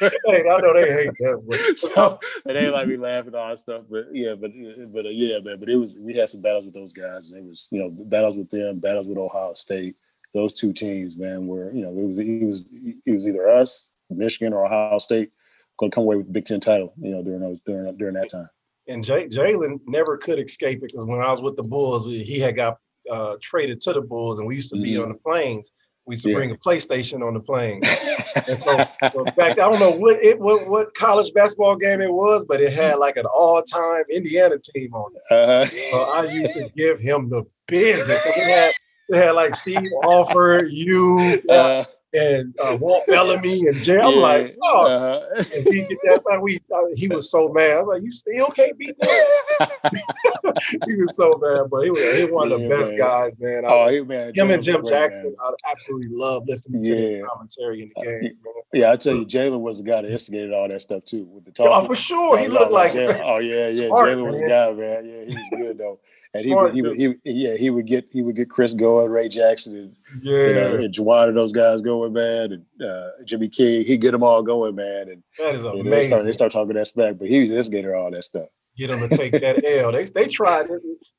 [0.00, 1.74] hey, I know they hate that.
[1.94, 3.84] so, and they like me laughing all that stuff.
[3.88, 4.50] But yeah, but
[4.92, 5.58] but uh, yeah, man.
[5.60, 7.90] But it was we had some battles with those guys, and it was you know
[7.90, 9.96] battles with them, battles with Ohio State.
[10.34, 12.68] Those two teams, man, were you know it was it was
[13.06, 15.30] it was either us, Michigan, or Ohio State
[15.78, 16.94] going to come away with the Big Ten title.
[17.00, 18.48] You know during those during during that time.
[18.92, 22.38] And Jay, Jalen never could escape it because when I was with the Bulls, he
[22.38, 22.78] had got
[23.10, 25.02] uh, traded to the Bulls, and we used to be mm-hmm.
[25.02, 25.72] on the planes
[26.06, 26.36] we used to yeah.
[26.36, 27.80] bring a PlayStation on the plane.
[28.48, 28.76] and so,
[29.12, 32.60] so back, I don't know what it what, what college basketball game it was, but
[32.60, 35.22] it had like an all-time Indiana team on it.
[35.32, 35.64] Uh-huh.
[35.66, 38.20] So I used to give him the business.
[38.26, 38.72] It had,
[39.08, 43.98] it had like Steve Alford, you, uh, and uh, Walt Bellamy and Jay.
[43.98, 45.44] I'm yeah, like, oh, uh-huh.
[45.54, 46.40] and he get that.
[46.42, 47.78] we, uh, he was so mad.
[47.78, 49.70] I'm like, you still can't beat that.
[50.86, 53.00] he was so mad, but he was, he one of the yeah, best man.
[53.00, 53.62] guys, man.
[53.66, 55.54] Oh, he, man, him and Jim Jackson, man.
[55.66, 58.40] I absolutely love listening to the commentary in the uh, games.
[58.44, 58.54] Man.
[58.72, 61.44] Yeah, I tell you, Jalen was the guy that instigated all that stuff too with
[61.44, 61.68] the talk.
[61.70, 62.94] Oh, for sure, he looked like.
[62.94, 63.84] oh yeah, yeah.
[63.88, 65.06] Jalen was the guy, man.
[65.06, 65.98] Yeah, he was good though
[66.34, 69.10] and he would, he would, he yeah, he would get he would get Chris going,
[69.10, 73.48] Ray Jackson, and yeah, you know, and Juwan those guys going, man, and uh, Jimmy
[73.48, 75.90] King, he get them all going, man, and that is amazing.
[75.90, 78.90] They start, they start talking that smack, but he was instigator all that stuff get
[78.90, 79.92] them to take that L.
[79.92, 80.66] They they tried.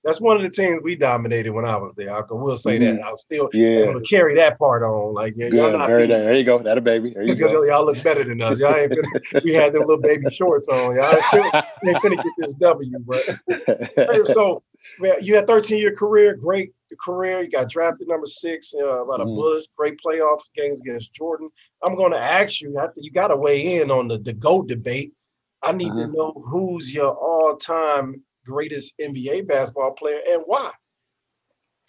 [0.03, 2.11] That's one of the teams we dominated when I was there.
[2.11, 2.97] I will say mm-hmm.
[2.97, 3.05] that.
[3.05, 3.83] I was still yeah.
[3.83, 5.13] able to carry that part on.
[5.13, 6.59] Like yeah, not there, there you go.
[6.59, 7.11] That a baby.
[7.13, 7.63] There you go.
[7.63, 8.59] Y'all look better than us.
[8.59, 10.95] Y'all ain't finna, we had them little baby shorts on.
[10.95, 12.99] Y'all still ain't finna, get this W.
[13.05, 14.63] But so
[14.99, 17.41] man, you had 13 year career, great career.
[17.41, 19.35] You got drafted number six, uh, about a mm.
[19.35, 21.49] Bullets, great playoff games against Jordan.
[21.85, 22.77] I'm going to ask you.
[22.97, 25.13] You got to weigh in on the the GOAT debate
[25.63, 30.71] I need to know who's your all-time greatest NBA basketball player and why.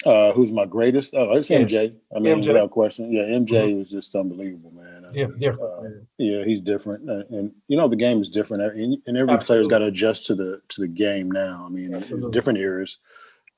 [0.04, 1.14] Uh, who's my greatest?
[1.14, 1.60] Oh, it's yeah.
[1.60, 1.94] MJ.
[2.14, 2.48] I mean, MJ.
[2.48, 3.10] without question.
[3.10, 3.78] Yeah, MJ mm-hmm.
[3.78, 5.06] was just unbelievable, man.
[5.12, 5.87] Yeah, different.
[5.87, 9.32] Uh, yeah, he's different, and, and, you know the game is different, and, and every
[9.32, 9.46] Absolutely.
[9.46, 11.64] player's got to adjust to the to the game now.
[11.64, 11.92] I mean,
[12.30, 12.98] different eras.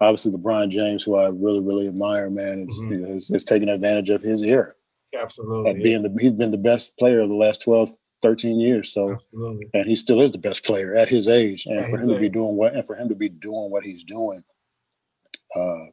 [0.00, 2.92] Obviously, LeBron James, who I really really admire, man, is, mm-hmm.
[2.92, 4.72] you know, is, is taking advantage of his era.
[5.18, 8.92] Absolutely, like being the he's been the best player of the last 12, 13 years.
[8.92, 9.68] So, Absolutely.
[9.72, 11.66] and he still is the best player at his age.
[11.66, 12.16] And at for him age.
[12.16, 14.42] to be doing what, and for him to be doing what he's doing,
[15.54, 15.86] uh,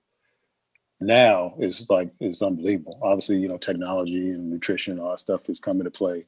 [0.99, 2.99] now is like is unbelievable.
[3.03, 6.25] Obviously, you know, technology and nutrition, all that stuff is coming to play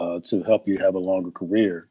[0.00, 1.88] uh, to help you have a longer career.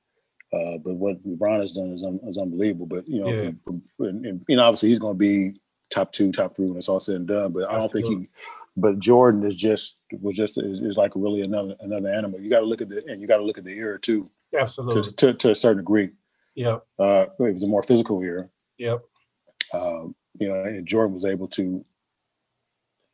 [0.52, 2.88] Uh, but what LeBron has done is, un- is unbelievable.
[2.88, 3.52] But you know, yeah.
[4.00, 6.90] and, and, you know, obviously he's going to be top two, top three when it's
[6.90, 7.52] all said and done.
[7.52, 7.76] But Absolutely.
[7.76, 8.30] I don't think he
[8.78, 12.40] but Jordan is just was just is, is like really another another animal.
[12.40, 14.30] You got to look at the and you got to look at the era too.
[14.58, 16.10] Absolutely, to to a certain degree.
[16.56, 18.50] Yeah, uh, it was a more physical era.
[18.78, 19.02] Yep.
[19.74, 21.86] Um, you know, and Jordan was able to,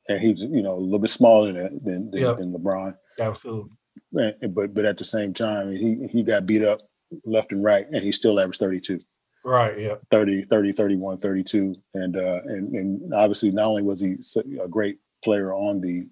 [0.09, 2.37] and he's you know a little bit smaller than than, yep.
[2.37, 2.95] than LeBron.
[3.19, 3.71] Absolutely.
[4.13, 6.81] And, but but at the same time, he he got beat up
[7.25, 8.99] left and right, and he still averaged thirty two.
[9.43, 9.75] Right.
[9.75, 9.95] Yeah.
[10.11, 11.75] 30, 30, 31, 32.
[11.95, 14.17] And, uh, and, and obviously not only was he
[14.61, 16.07] a great player on the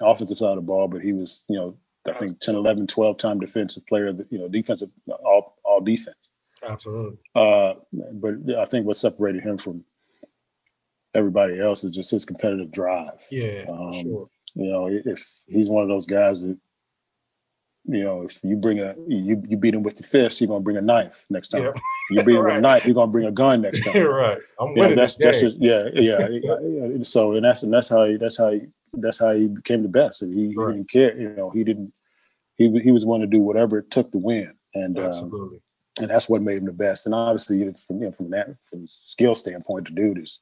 [0.00, 3.16] offensive side of the ball, but he was, you know, I think 10, 11, 12
[3.18, 4.90] time defensive player, you know, defensive,
[5.24, 6.16] all, all defense.
[6.66, 7.18] Absolutely.
[7.34, 9.84] Uh, but I think what separated him from
[11.14, 13.20] everybody else is just his competitive drive.
[13.30, 14.28] Yeah, um, sure.
[14.54, 16.56] You know, if he's one of those guys that,
[17.88, 20.60] you know, if you bring a you you beat him with the fist, you're gonna
[20.60, 21.64] bring a knife next time.
[21.64, 21.72] Yeah.
[22.10, 22.54] You beat him right.
[22.54, 24.04] with a knife, you're gonna bring a gun next time.
[24.04, 24.38] right.
[24.60, 27.02] I'm yeah, that's, that's just, yeah, yeah, yeah.
[27.02, 28.62] So and that's and that's how he that's how he
[28.94, 30.22] that's how he became the best.
[30.22, 30.68] And he, right.
[30.68, 31.92] he didn't care, you know, he didn't
[32.56, 34.52] he he was willing to do whatever it took to win.
[34.74, 35.56] And um, absolutely.
[35.56, 35.62] Um,
[35.98, 37.06] and that's what made him the best.
[37.06, 40.40] And obviously, from you know, from that from skill standpoint, the dude is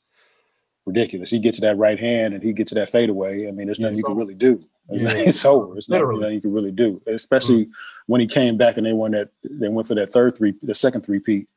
[0.87, 1.31] ridiculous.
[1.31, 3.49] He gets to that right hand and he gets to that fadeaway.
[3.49, 4.65] I mean, there's nothing you can really do.
[4.91, 5.09] Yeah.
[5.15, 5.77] it's over.
[5.77, 6.21] It's Literally.
[6.21, 7.01] nothing you can really do.
[7.07, 7.73] Especially mm-hmm.
[8.07, 9.31] when he came back and they won that.
[9.43, 11.49] They went for that third three, the second three peat.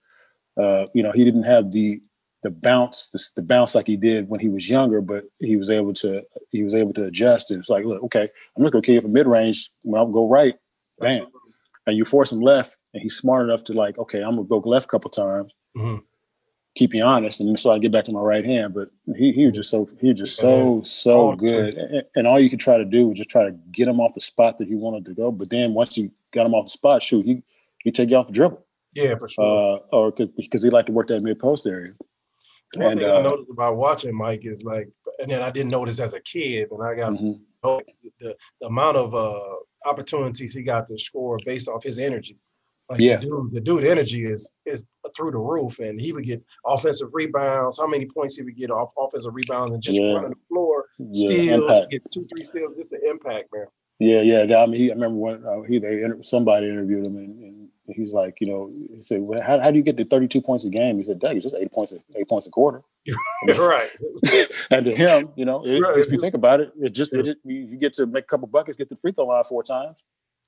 [0.58, 2.02] Uh, you know, he didn't have the
[2.44, 5.70] the bounce, the, the, bounce like he did when he was younger, but he was
[5.70, 7.52] able to he was able to adjust.
[7.52, 9.70] And it's like, look, okay, I'm just gonna kill you from mid range.
[9.82, 10.56] When I'll go right,
[11.00, 11.40] bam, Absolutely.
[11.88, 14.60] and you force him left, and he's smart enough to like, okay, I'm gonna go
[14.60, 15.52] left a couple times.
[15.76, 15.98] Mm-hmm
[16.78, 17.40] keep you honest.
[17.40, 18.74] And so I get back to my right hand.
[18.74, 21.74] But he he was just so he was just so so good.
[21.76, 24.14] And, and, all you could try to do was just try to get him off
[24.14, 25.32] the spot that he wanted to go.
[25.32, 27.44] But then once you got him off the spot, shoot, he
[27.84, 28.64] he take you off the dribble.
[28.94, 29.82] Yeah, for sure.
[29.92, 31.94] Uh, or because he liked to work that mid post area.
[32.76, 35.72] One and, thing uh, I noticed about watching Mike is like, and then I didn't
[35.72, 37.34] notice as a kid, and I got mm-hmm.
[37.64, 42.38] the, the amount of uh, opportunities he got to score based off his energy.
[42.90, 43.18] Like yeah.
[43.18, 44.84] the dude, the dude energy is is
[45.18, 47.80] through the roof, and he would get offensive rebounds.
[47.80, 50.14] How many points he would get off offensive rebounds and just yeah.
[50.14, 51.10] running the floor, yeah.
[51.12, 53.66] steals, get two, three steals, just the impact, man.
[54.00, 54.58] Yeah, yeah.
[54.58, 58.14] I mean, he, I remember when uh, he they somebody interviewed him, and, and, he's
[58.14, 60.66] like, you know, he said, well, how, how do you get to thirty two points
[60.66, 60.98] a game?
[60.98, 62.84] He said, Doug, it's just eight points, a, eight points a quarter.
[63.48, 63.90] right.
[64.70, 65.98] and to him, you know, it, right.
[65.98, 68.78] if you think about it, it just it, you get to make a couple buckets,
[68.78, 69.96] get the free throw line four times,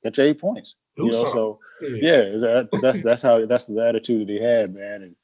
[0.04, 0.76] get your eight points.
[0.98, 5.04] you know, so yeah, that, that's that's how that's the attitude that he had, man.
[5.04, 5.16] And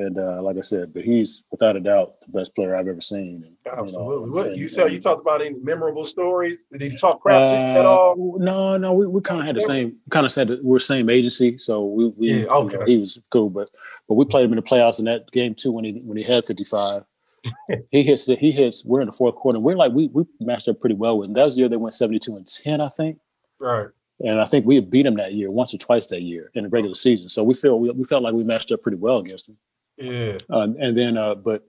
[0.00, 3.00] and uh, like I said, but he's without a doubt the best player I've ever
[3.00, 3.44] seen.
[3.44, 4.14] And, Absolutely.
[4.14, 4.92] You know, what and, you said?
[4.92, 6.66] You talked about any memorable stories?
[6.72, 8.36] Did he talk crap uh, at all?
[8.38, 8.92] No, no.
[8.94, 11.84] We, we kind of had the same kind of said that we're same agency, so
[11.84, 12.74] we, we yeah, okay.
[12.74, 13.68] You know, he was cool, but
[14.08, 16.22] but we played him in the playoffs in that game too when he when he
[16.22, 17.04] had fifty five.
[17.90, 18.84] he hits he hits.
[18.84, 19.58] We're in the fourth quarter.
[19.58, 21.34] We're like we we matched up pretty well with him.
[21.34, 23.18] That was the year they went seventy two and ten, I think.
[23.58, 23.88] Right.
[24.20, 26.64] And I think we had beat him that year once or twice that year in
[26.64, 27.28] the regular season.
[27.28, 29.56] So we feel we, we felt like we matched up pretty well against him.
[29.96, 30.38] Yeah.
[30.50, 31.64] Uh, and then, uh, but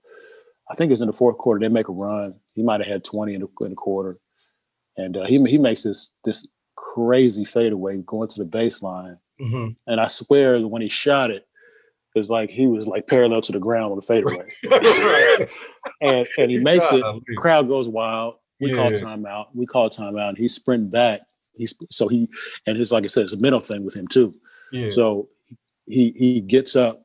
[0.70, 1.60] I think it's in the fourth quarter.
[1.60, 2.36] They make a run.
[2.56, 4.18] He might have had twenty in the, in the quarter,
[4.98, 9.18] and uh, he he makes this this crazy fadeaway going to the baseline.
[9.40, 9.70] Mm-hmm.
[9.88, 11.48] And I swear, when he shot it,
[12.16, 14.48] it was like he was like parallel to the ground on the fadeaway.
[16.02, 17.04] and and he makes it.
[17.38, 18.36] Crowd goes wild.
[18.60, 18.78] We yeah.
[18.78, 19.46] call timeout.
[19.54, 20.30] We call timeout.
[20.30, 21.22] And he's sprinting back.
[21.56, 22.30] He's so he
[22.66, 24.34] and his like I said, it's a mental thing with him too.
[24.72, 24.90] Yeah.
[24.90, 25.30] So
[25.86, 27.04] he he gets up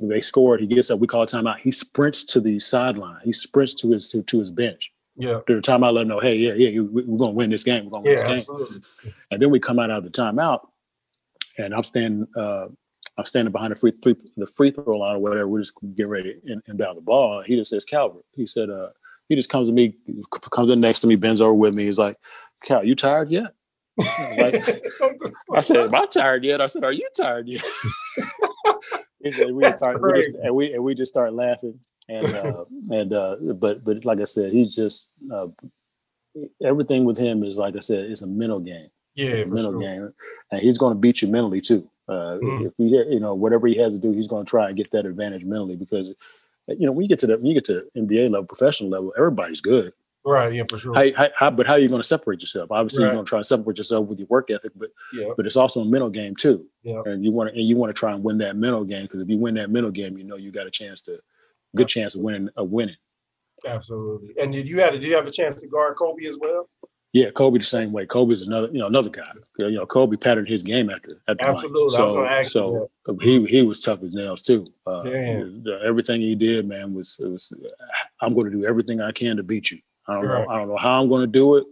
[0.00, 0.60] they scored.
[0.60, 0.98] He gets up.
[0.98, 1.58] We call a timeout.
[1.58, 3.20] He sprints to the sideline.
[3.24, 4.90] He sprints to his to, to his bench.
[5.16, 5.40] Yeah.
[5.46, 7.84] To the timeout, let him know, hey, yeah, yeah, we're to win this game.
[7.84, 8.38] We're going to win this game.
[8.38, 8.82] Absolutely.
[9.30, 10.66] And then we come out of the timeout,
[11.56, 12.66] and I'm standing, uh,
[13.16, 15.46] I'm standing behind the free, the free throw line or whatever.
[15.46, 17.44] We're just getting ready to inbound the ball.
[17.46, 18.24] He just says, Calbert.
[18.32, 18.88] He said, uh,
[19.28, 19.96] he just comes to me,
[20.50, 21.84] comes in next to me, bends over with me.
[21.84, 22.16] He's like,
[22.64, 23.54] Cal, you tired yet?
[24.38, 24.54] Like,
[25.54, 26.60] I said, Am I tired yet?
[26.60, 27.64] I said, Are you tired yet?
[29.24, 33.12] and we start we just, and we and we just start laughing and uh, and
[33.12, 35.46] uh, but but like I said, he's just uh,
[36.62, 38.88] everything with him is like I said, it's a mental game.
[39.14, 39.80] Yeah, mental sure.
[39.80, 40.12] game,
[40.50, 41.88] and he's going to beat you mentally too.
[42.08, 42.66] Uh, mm-hmm.
[42.66, 44.90] If he, you know, whatever he has to do, he's going to try and get
[44.90, 46.08] that advantage mentally because,
[46.68, 48.90] you know, when you get to the when you get to the NBA level, professional
[48.90, 49.92] level, everybody's good.
[50.24, 50.52] Right.
[50.52, 50.94] Yeah, for sure.
[50.94, 52.70] How, how, how, but how are you going to separate yourself?
[52.70, 53.08] Obviously, right.
[53.08, 55.28] you're going to try to separate yourself with your work ethic, but yeah.
[55.36, 56.66] but it's also a mental game too.
[56.82, 57.02] Yeah.
[57.04, 59.20] And you want to and you want to try and win that mental game because
[59.20, 61.18] if you win that mental game, you know you got a chance to
[61.76, 62.96] good chance of winning of winning.
[63.66, 64.34] Absolutely.
[64.40, 66.68] And did you have did you have a chance to guard Kobe as well?
[67.12, 68.06] Yeah, Kobe the same way.
[68.06, 69.30] Kobe's another, you know, another guy.
[69.58, 71.22] You know, Kobe patterned his game after.
[71.28, 71.94] after Absolutely.
[71.94, 74.66] So, so he he was tough as nails too.
[74.84, 75.04] Uh,
[75.86, 77.52] everything he did, man, was was.
[78.20, 79.78] I'm going to do everything I can to beat you.
[80.06, 80.44] I don't right.
[80.44, 80.52] know.
[80.52, 81.64] I don't know how I'm going to do it,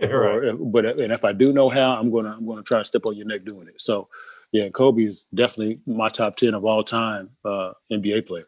[0.02, 0.12] right.
[0.12, 3.06] or, but and if I do know how, I'm gonna I'm gonna try to step
[3.06, 3.80] on your neck doing it.
[3.80, 4.08] So,
[4.52, 8.46] yeah, Kobe is definitely my top ten of all time uh, NBA players.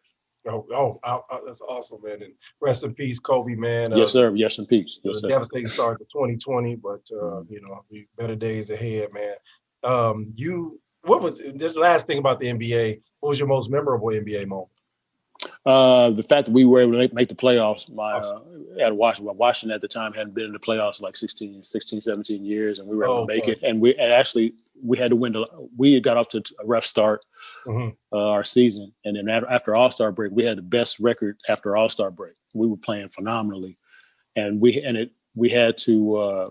[0.49, 2.23] Oh, oh, oh, that's awesome, man!
[2.23, 3.93] And rest in peace, Kobe, man.
[3.93, 4.35] Uh, yes, sir.
[4.35, 4.99] Yes, in peace.
[5.03, 5.21] Yes.
[5.21, 7.53] Devastating start to 2020, but uh, mm-hmm.
[7.53, 7.85] you know,
[8.17, 9.35] better days ahead, man.
[9.83, 13.01] Um, you, what was the last thing about the NBA?
[13.21, 14.80] What was your most memorable NBA moment?
[15.67, 18.41] Uh, the fact that we were able to make, the playoffs my, uh,
[18.81, 22.45] at Washington, Washington at the time hadn't been in the playoffs like 16, 16, 17
[22.45, 23.53] years, and we were able oh, to make okay.
[23.53, 23.63] it.
[23.63, 25.33] And we and actually we had to win.
[25.33, 25.47] The,
[25.77, 27.23] we got off to a rough start
[27.67, 27.91] mm-hmm.
[28.11, 31.77] uh, our season, and then after All Star break, we had the best record after
[31.77, 32.35] All Star break.
[32.55, 33.77] We were playing phenomenally,
[34.37, 36.51] and we and it we had to uh,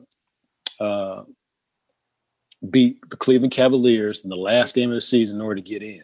[0.79, 1.23] uh,
[2.69, 5.81] beat the Cleveland Cavaliers in the last game of the season in order to get
[5.81, 6.03] in,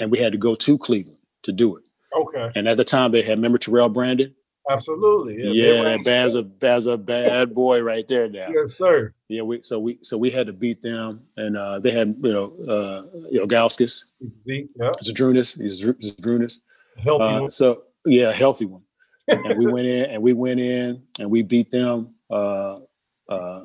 [0.00, 1.84] and we had to go to Cleveland to do it.
[2.14, 2.52] Okay.
[2.54, 4.34] And at the time, they had remember Terrell Brandon.
[4.70, 5.36] Absolutely.
[5.52, 8.48] Yeah, yeah Baz a Baz a bad boy right there now.
[8.48, 9.12] yes, sir.
[9.28, 12.32] Yeah, we so we so we had to beat them, and uh, they had you
[12.32, 14.04] know uh, you know Gauskas,
[14.46, 14.62] yeah,
[15.02, 16.58] Zydrunas, Zydrunas.
[16.96, 17.50] Healthy uh, one.
[17.50, 18.82] So yeah, healthy one.
[19.28, 22.14] and we went in and we went in and we beat them.
[22.30, 22.80] Uh,
[23.28, 23.64] uh,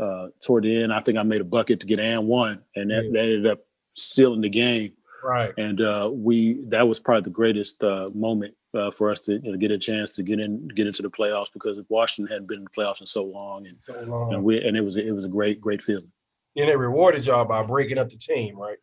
[0.00, 2.90] uh, toward the end, I think I made a bucket to get and one, and
[2.90, 3.10] that, yeah.
[3.12, 3.60] that ended up
[3.94, 4.92] sealing the game.
[5.24, 5.54] Right.
[5.56, 9.52] And uh, we that was probably the greatest uh, moment uh, for us to you
[9.52, 12.58] know, get a chance to get in get into the playoffs because Washington hadn't been
[12.58, 14.34] in the playoffs in so long and so long.
[14.34, 16.12] And we and it was it was a great great feeling.
[16.56, 18.76] And they rewarded y'all by breaking up the team, right?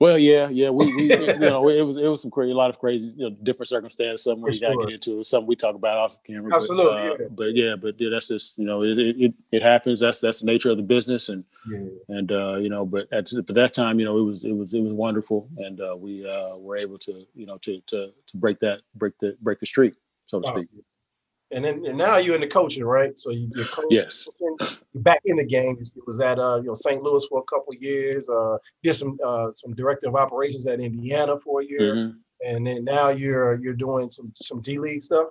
[0.00, 2.70] Well, yeah, yeah, we, we you know, it was it was some crazy, a lot
[2.70, 4.24] of crazy, you know, different circumstances.
[4.24, 5.22] Something we got to get into.
[5.22, 6.56] Something we talk about off camera.
[6.56, 7.28] Absolutely, but, uh, yeah.
[7.30, 10.00] but yeah, but yeah, that's just you know, it, it it happens.
[10.00, 11.88] That's that's the nature of the business, and Yeah.
[12.08, 14.72] and uh, you know, but at but that time, you know, it was it was
[14.72, 18.36] it was wonderful, and uh, we uh, were able to you know to to to
[18.38, 19.96] break that break the break the streak,
[20.28, 20.68] so to Oh, speak.
[21.52, 23.18] And then and now you're in the coaching, right?
[23.18, 23.90] So you, you're coaching.
[23.90, 24.26] Yes.
[24.40, 24.56] You're
[24.94, 25.76] back in the game.
[25.96, 27.02] You was at uh, you know St.
[27.02, 28.28] Louis for a couple of years.
[28.28, 32.14] Uh, did some uh, some director of operations at Indiana for a year, Mhm.
[32.46, 35.26] and then now you're you're doing some some G League stuff.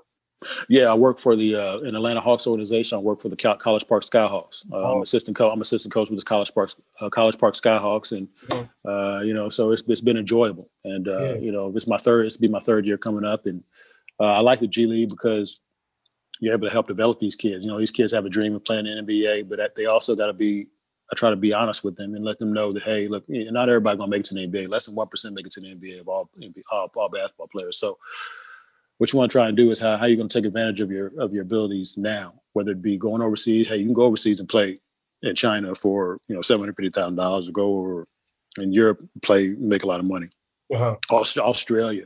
[0.70, 2.98] Yeah, I work for the uh, in Atlanta Hawks organization.
[2.98, 4.66] I work for the College Park Skyhawks.
[4.72, 5.02] Uh, I'm Oh.
[5.04, 5.52] assistant coach.
[5.54, 8.70] I'm assistant coach with the College Park uh, College Park Skyhawks, and Mhm.
[8.86, 10.70] uh, you know, so it's it's been enjoyable.
[10.84, 11.34] And uh, Yeah.
[11.36, 12.26] you know, it's my third.
[12.26, 13.64] It's be my third year coming up, and
[14.20, 15.62] uh, I like the G League because
[16.40, 17.64] you're able to help develop these kids.
[17.64, 20.16] You know, these kids have a dream of playing in the NBA, but they also
[20.16, 20.68] got to be.
[21.12, 23.68] I try to be honest with them and let them know that hey, look, not
[23.68, 24.70] everybody gonna make it to the NBA.
[24.70, 26.30] Less than one percent make it to the NBA of all
[26.72, 27.78] all, all basketball players.
[27.78, 27.98] So
[29.00, 30.82] what you want to try and do is how, how you're going to take advantage
[30.82, 33.68] of your of your abilities now, whether it be going overseas.
[33.68, 34.80] Hey, you can go overseas and play
[35.24, 38.08] in China for you know seven hundred fifty thousand dollars, or go over
[38.58, 40.30] in Europe and play make a lot of money.
[40.72, 40.98] Uh-huh.
[41.10, 42.06] Aust- Australia,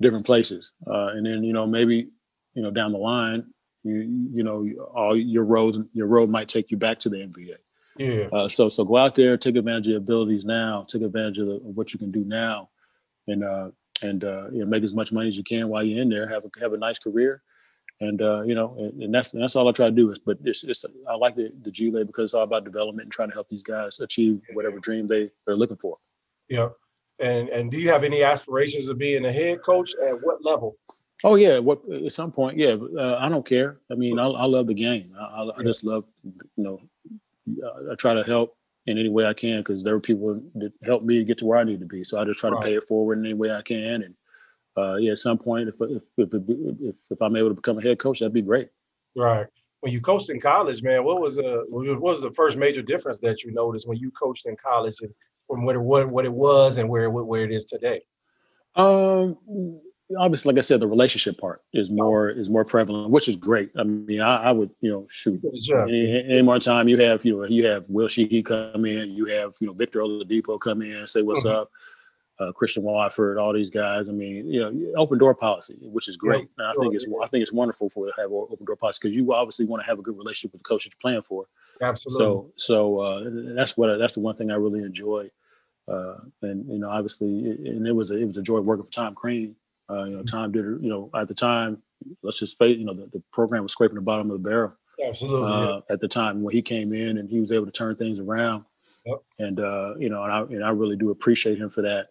[0.00, 2.08] different places, uh, and then you know maybe
[2.54, 3.46] you know down the line,
[3.86, 7.56] you you know all your roads your road might take you back to the NBA.
[7.98, 8.28] Yeah.
[8.32, 11.46] Uh, so so go out there, take advantage of your abilities now, take advantage of,
[11.46, 12.68] the, of what you can do now,
[13.26, 13.70] and uh,
[14.02, 16.28] and uh, you know make as much money as you can while you're in there.
[16.28, 17.42] Have a have a nice career,
[18.00, 20.18] and uh, you know and, and that's and that's all I try to do is.
[20.18, 23.12] But it's, it's I like the the G League because it's all about development and
[23.12, 25.96] trying to help these guys achieve whatever dream they they're looking for.
[26.48, 26.68] Yeah.
[27.18, 29.94] And and do you have any aspirations of being a head coach?
[30.06, 30.76] At what level?
[31.24, 32.76] Oh yeah, what at some point, yeah.
[32.98, 33.78] Uh, I don't care.
[33.90, 35.14] I mean, I, I love the game.
[35.18, 36.80] I, I, I just love, you know,
[37.90, 41.06] I, try to help in any way I can because there were people that helped
[41.06, 42.04] me get to where I need to be.
[42.04, 44.02] So I just try to pay it forward in any way I can.
[44.02, 44.14] And
[44.76, 47.82] uh, yeah, at some point, if if if, if if I'm able to become a
[47.82, 48.68] head coach, that'd be great.
[49.16, 49.46] Right.
[49.80, 53.18] When you coached in college, man, what was uh what was the first major difference
[53.18, 55.12] that you noticed when you coached in college and
[55.46, 58.02] from what it what, what it was and where where it is today?
[58.74, 59.38] Um,
[60.18, 63.70] obviously, like I said, the relationship part is more is more prevalent, which is great.
[63.76, 65.40] I mean, I, I would you know shoot
[65.88, 69.26] any, any more time you have, you know, you have Will Sheehy come in, you
[69.26, 71.50] have, you know, Victor Oladipo come in, say what's Mhm.
[71.50, 71.70] up,
[72.38, 74.08] uh, Christian Watford, all these guys.
[74.08, 76.48] I mean, you know, open door policy, which is great.
[76.58, 79.16] And I think it's I think it's wonderful for to have open door policy because
[79.16, 81.46] you obviously want to have a good relationship with the coach that you're playing for.
[81.80, 82.24] absolutely.
[82.24, 85.30] So so uh, that's what I, that's the one thing I really enjoy.
[85.88, 88.90] Uh, and you know, obviously, and it was a, it was a joy working for
[88.90, 89.54] Tom Crean.
[89.90, 91.82] Uh, you know, Tom did you know at the time.
[92.22, 94.76] Let's just say, you know the, the program was scraping the bottom of the barrel
[95.04, 95.50] absolutely.
[95.50, 95.56] yeah.
[95.56, 98.20] uh, at the time when he came in and he was able to turn things
[98.20, 98.64] around.
[99.04, 99.22] Yep.
[99.38, 102.08] And uh, you know, and I and I really do appreciate him for that.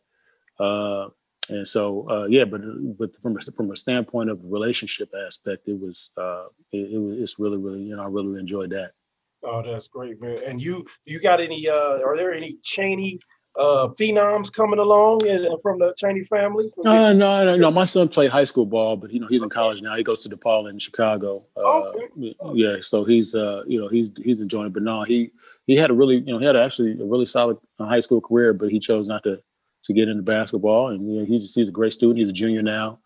[0.64, 1.10] Uh,
[1.50, 2.62] and so uh, yeah, but
[2.98, 6.98] but from a, from a standpoint of the relationship aspect, it was uh, it, it
[6.98, 8.92] was it's really really you know I really enjoyed that.
[9.44, 10.40] Oh, that's great, man.
[10.46, 13.20] And you you got any uh are there any Cheaney
[13.58, 16.70] uh phenoms coming along and, and from the Cheaney family?
[16.86, 17.72] Uh, no, no, no.
[17.72, 19.96] My son played high school ball, but you know he's in college now.
[19.96, 21.44] He goes to DePaul in Chicago.
[21.58, 22.36] Uh, Okay.
[22.54, 24.74] Yeah, so he's uh, you know he's he's enjoying it.
[24.74, 25.32] But no, he
[25.68, 28.22] he had a really you know he had actually a really solid uh, high school
[28.22, 29.42] career, but he chose not to
[29.86, 30.90] to get into basketball.
[30.90, 32.20] And you know he's he's a great student.
[32.20, 33.00] He's a junior now,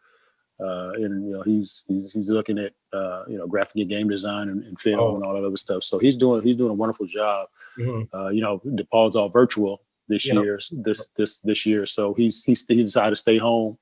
[0.60, 4.10] uh, and you know he's he's he's looking at uh, you know graphic and game
[4.10, 5.16] design and, and film Oh.
[5.16, 5.84] and all that other stuff.
[5.84, 8.08] So he's doing he's doing a wonderful job Mhm.
[8.14, 10.42] uh, you know, DePaul's all virtual this Yeah.
[10.42, 11.86] year, this this this year.
[11.86, 13.78] So he's he's he decided to stay home.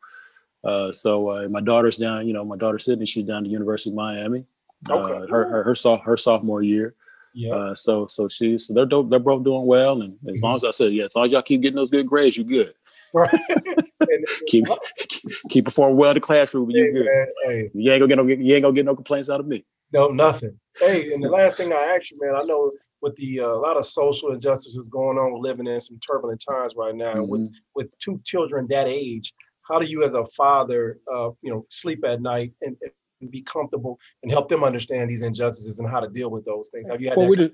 [0.64, 3.90] Uh, so uh, my daughter's down, you know, my daughter Sydney, she's down to University
[3.92, 4.46] of Miami.
[4.90, 5.14] Okay.
[5.14, 6.94] Uh, her her her, soph- her sophomore year.
[7.34, 7.54] Yeah.
[7.54, 10.64] Uh, so so she's so they're do- they're both doing well, and as long as
[10.64, 12.74] I said, yeah, as long as y'all keep getting those good grades, you're good.
[13.14, 13.34] right.
[14.00, 14.66] And- Keep
[15.50, 17.06] keep performing well in the classroom, you hey, good.
[17.06, 19.48] man, hey, You ain't gonna get no you ain't gonna get no complaints out of
[19.48, 19.66] me.
[19.94, 20.58] no, nothing.
[20.80, 23.60] Hey, and the last thing I ask you, man, I know with the uh, a
[23.60, 27.12] lot of social injustices going on, we're living in some turbulent times right now.
[27.14, 29.34] and With with two children that age,
[29.64, 32.76] how do you, as a father, uh, you know, sleep at night and,
[33.22, 36.70] and be comfortable and help them understand these injustices and how to deal with those
[36.70, 36.88] things?
[36.90, 37.30] Have you had Well, that?
[37.30, 37.52] we did.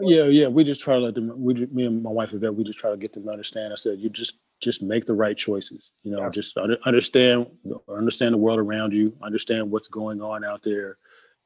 [0.00, 0.48] Yeah, yeah.
[0.48, 1.32] We just try to let them.
[1.36, 3.72] We, me and my wife Yvette, we just try to get them to understand.
[3.72, 5.90] I said, you just just make the right choices.
[6.02, 7.46] You know, just under, understand
[7.88, 9.14] understand the world around you.
[9.22, 10.96] Understand what's going on out there,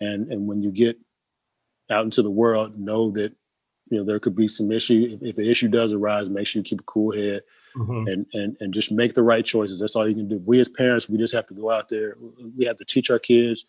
[0.00, 0.96] and and when you get
[1.90, 3.32] out into the world, know that
[3.90, 5.18] you know there could be some issue.
[5.20, 7.42] If, if an issue does arise, make sure you keep a cool head
[7.76, 8.10] Mhm.
[8.12, 9.80] and and and just make the right choices.
[9.80, 10.42] That's all you can do.
[10.44, 12.16] We as parents, we just have to go out there.
[12.56, 13.64] We have to teach our kids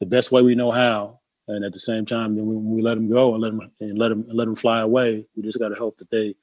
[0.00, 2.94] the best way we know how, and at the same time, then when we let
[2.94, 5.68] them go and let them and let them let them fly away, we just got
[5.70, 6.34] to hope that they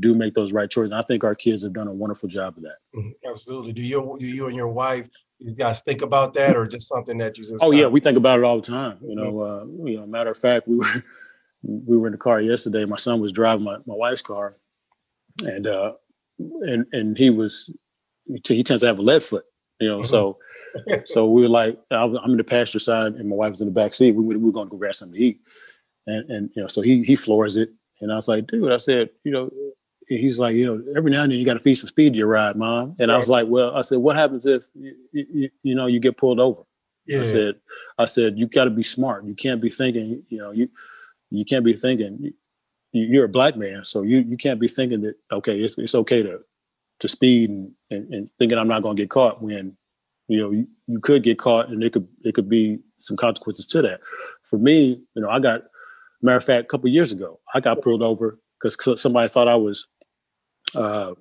[0.00, 0.90] do make those right choices.
[0.92, 2.76] And I think our kids have done a wonderful job of that.
[2.94, 3.30] Mm-hmm.
[3.30, 3.72] Absolutely.
[3.72, 5.08] Do you do you and your wife
[5.38, 8.16] you guys think about that or just something that you just Oh yeah, we think
[8.16, 8.98] about it all the time.
[9.02, 11.04] You know, uh, you know, matter of fact, we were
[11.62, 12.84] we were in the car yesterday.
[12.84, 14.56] My son was driving my, my wife's car
[15.40, 15.94] and uh
[16.38, 17.70] and and he was
[18.26, 19.44] he tends to have a lead foot,
[19.80, 20.06] you know, mm-hmm.
[20.06, 20.38] so
[21.04, 23.72] so we were like, I'm in the passenger side and my wife was in the
[23.74, 24.12] back seat.
[24.12, 25.40] We, we were going to go grab something to eat.
[26.06, 27.70] And, and, you know, so he, he floors it.
[28.00, 29.50] And I was like, dude, I said, you know,
[30.08, 32.18] he's like, you know, every now and then you got to feed some speed to
[32.18, 32.96] your ride, mom.
[32.98, 33.14] And right.
[33.14, 36.16] I was like, well, I said, what happens if you, you, you know you get
[36.16, 36.62] pulled over?
[37.06, 37.20] Yeah.
[37.20, 37.54] I said,
[37.98, 39.24] I said, you got to be smart.
[39.24, 40.68] You can't be thinking, you know, you
[41.30, 42.32] you can't be thinking
[42.92, 46.22] you're a black man, so you you can't be thinking that okay, it's it's okay
[46.22, 46.40] to
[47.00, 49.76] to speed and, and, and thinking I'm not going to get caught when
[50.26, 53.66] you know you, you could get caught and it could it could be some consequences
[53.68, 54.00] to that.
[54.42, 55.62] For me, you know, I got
[56.22, 59.56] matter of fact, a couple years ago, I got pulled over because somebody thought I
[59.56, 59.86] was
[60.74, 61.12] uh,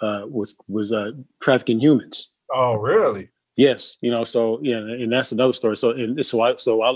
[0.00, 2.30] uh, was was uh, trafficking humans.
[2.52, 3.30] Oh, really?
[3.56, 4.24] Yes, you know.
[4.24, 5.76] So yeah, and that's another story.
[5.76, 6.92] So and so I so I,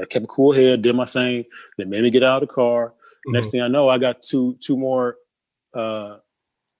[0.00, 1.44] I kept a cool head, did my thing.
[1.78, 2.88] They made me get out of the car.
[2.88, 3.32] Mm-hmm.
[3.32, 5.16] Next thing I know, I got two two more
[5.74, 6.18] uh,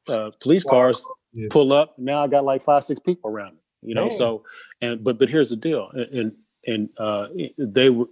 [0.09, 1.03] uh, police cars
[1.33, 1.49] yeah.
[1.51, 1.99] pull up.
[1.99, 3.61] Now I got like five six people around me.
[3.83, 4.05] You know.
[4.05, 4.13] Damn.
[4.13, 4.45] So
[4.81, 5.91] and but but here's the deal.
[5.91, 6.33] And
[6.67, 8.09] and uh, they were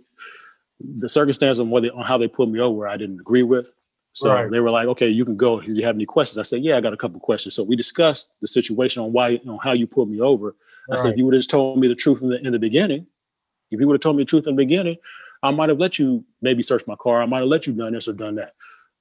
[0.97, 3.71] the circumstance on whether on how they pulled me over, I didn't agree with.
[4.15, 4.49] So right.
[4.49, 5.61] they were like, okay, you can go.
[5.61, 6.39] Do you have any questions?
[6.39, 7.55] I said, yeah, I got a couple questions.
[7.55, 10.55] So we discussed the situation on why, on how you pulled me over.
[10.91, 12.59] I said, if you would have just told me the truth in the, in the
[12.59, 13.07] beginning,
[13.73, 14.97] if you would have told me the truth in the beginning,
[15.43, 17.23] I might have let you maybe search my car.
[17.23, 18.55] I might have let you done this or done that.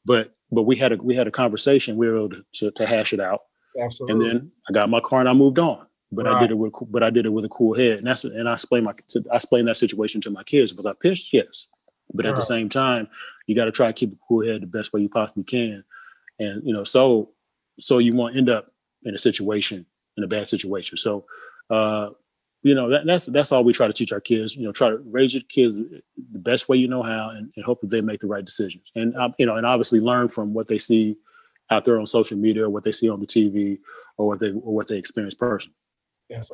[0.05, 1.95] But but we had a we had a conversation.
[1.95, 3.41] We were able to, to, to hash it out.
[3.79, 4.13] Absolutely.
[4.13, 5.85] And then I got my car and I moved on.
[6.11, 6.35] But right.
[6.35, 7.99] I did it with but I did it with a cool head.
[7.99, 8.93] And that's and I explained my
[9.31, 10.73] I explained that situation to my kids.
[10.73, 11.31] Was I pissed?
[11.31, 11.67] Yes.
[12.13, 13.07] But at the same time,
[13.47, 15.83] you got to try to keep a cool head the best way you possibly can.
[16.39, 17.31] And you know, so
[17.79, 18.71] so you won't end up
[19.03, 19.85] in a situation
[20.17, 20.97] in a bad situation.
[20.97, 21.25] So
[21.69, 22.09] uh,
[22.63, 24.55] you know, that, that's that's all we try to teach our kids.
[24.55, 27.65] You know, try to raise your kids the best way you know how, and, and
[27.65, 28.89] hope that they make the right decisions.
[28.95, 31.17] And um, you know, and obviously learn from what they see
[31.69, 33.79] out there on social media, or what they see on the TV,
[34.17, 35.75] or what they or what they experience personally.
[36.29, 36.51] Yes,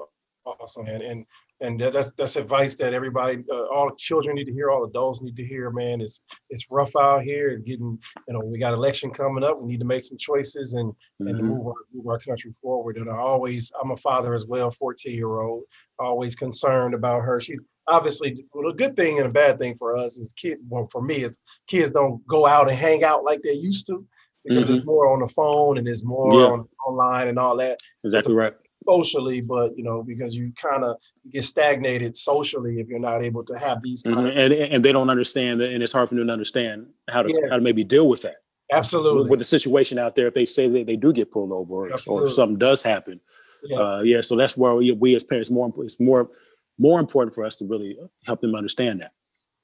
[0.60, 1.02] awesome, man.
[1.02, 1.26] And
[1.62, 5.36] and that's that's advice that everybody, uh, all children need to hear, all adults need
[5.36, 5.70] to hear.
[5.72, 7.50] Man, it's it's rough out here.
[7.50, 9.60] It's getting, you know, we got election coming up.
[9.60, 11.28] We need to make some choices and mm-hmm.
[11.28, 12.97] and move our move our country forward.
[12.97, 15.64] And I always, I'm a father as well, 14 year old,
[16.00, 17.39] always concerned about her.
[17.39, 20.60] She's obviously well, a good thing and a bad thing for us is kid.
[20.70, 24.06] Well, for me, is kids don't go out and hang out like they used to
[24.45, 24.78] because mm-hmm.
[24.78, 26.47] it's more on the phone and it's more yeah.
[26.47, 27.78] on online and all that.
[28.06, 28.54] Exactly right
[28.88, 30.98] socially, but you know, because you kind of
[31.32, 34.04] get stagnated socially if you're not able to have these.
[34.04, 34.38] Mm-hmm.
[34.38, 37.30] and and they don't understand that, and it's hard for them to understand how to
[37.32, 37.42] yes.
[37.50, 38.38] how to maybe deal with that.
[38.72, 39.22] Absolutely.
[39.22, 41.88] With, with, the situation out there, if they say that they do get pulled over,
[41.88, 43.20] or, or if something does happen,
[43.64, 43.78] yeah.
[43.78, 44.22] Uh, yeah.
[44.22, 46.30] So that's where we, we as parents more it's more
[46.78, 49.12] more important for us to really help them understand that.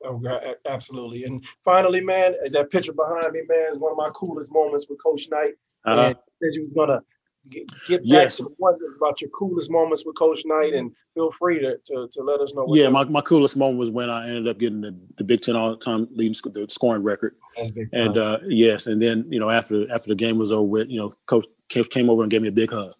[0.04, 0.22] Oh,
[0.68, 1.24] absolutely.
[1.24, 5.02] And finally, man, that picture behind me, man, is one of my coolest moments with
[5.02, 5.54] Coach Knight.
[5.86, 6.02] Uh-huh.
[6.02, 7.02] And said you was gonna
[7.50, 8.38] get, get back yes.
[8.38, 12.22] to wondering about your coolest moments with Coach Knight, and feel free to to, to
[12.24, 12.66] let us know.
[12.70, 15.56] yeah, my, my coolest moment was when I ended up getting the, the Big Ten
[15.56, 17.36] all time leading sc- the scoring record.
[17.56, 18.08] That's big time.
[18.08, 21.00] And uh, yes, and then you know after after the game was over, with you
[21.00, 21.46] know Coach
[21.90, 22.94] came over and gave me a big hug.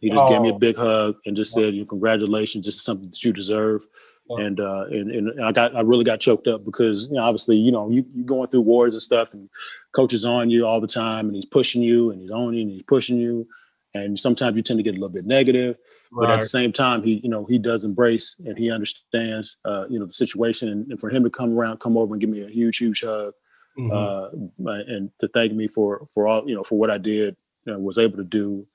[0.00, 0.30] He just oh.
[0.30, 0.58] gave me a oh.
[0.58, 3.82] big hug and just said, "You congratulations, this is something that you deserve."
[4.28, 7.56] And, uh, and and I got I really got choked up because you know obviously
[7.56, 9.48] you know you you going through wars and stuff and
[9.92, 12.62] coach is on you all the time and he's pushing you and he's on you
[12.62, 13.46] and he's pushing you
[13.94, 15.76] and sometimes you tend to get a little bit negative
[16.12, 16.26] right.
[16.26, 19.86] but at the same time he you know he does embrace and he understands uh,
[19.88, 22.30] you know the situation and, and, for him to come around come over and give
[22.30, 23.32] me a huge huge hug
[23.78, 23.92] mm-hmm.
[23.92, 27.36] uh, and to thank me for for all you know for what i did
[27.66, 28.66] you know, was able to do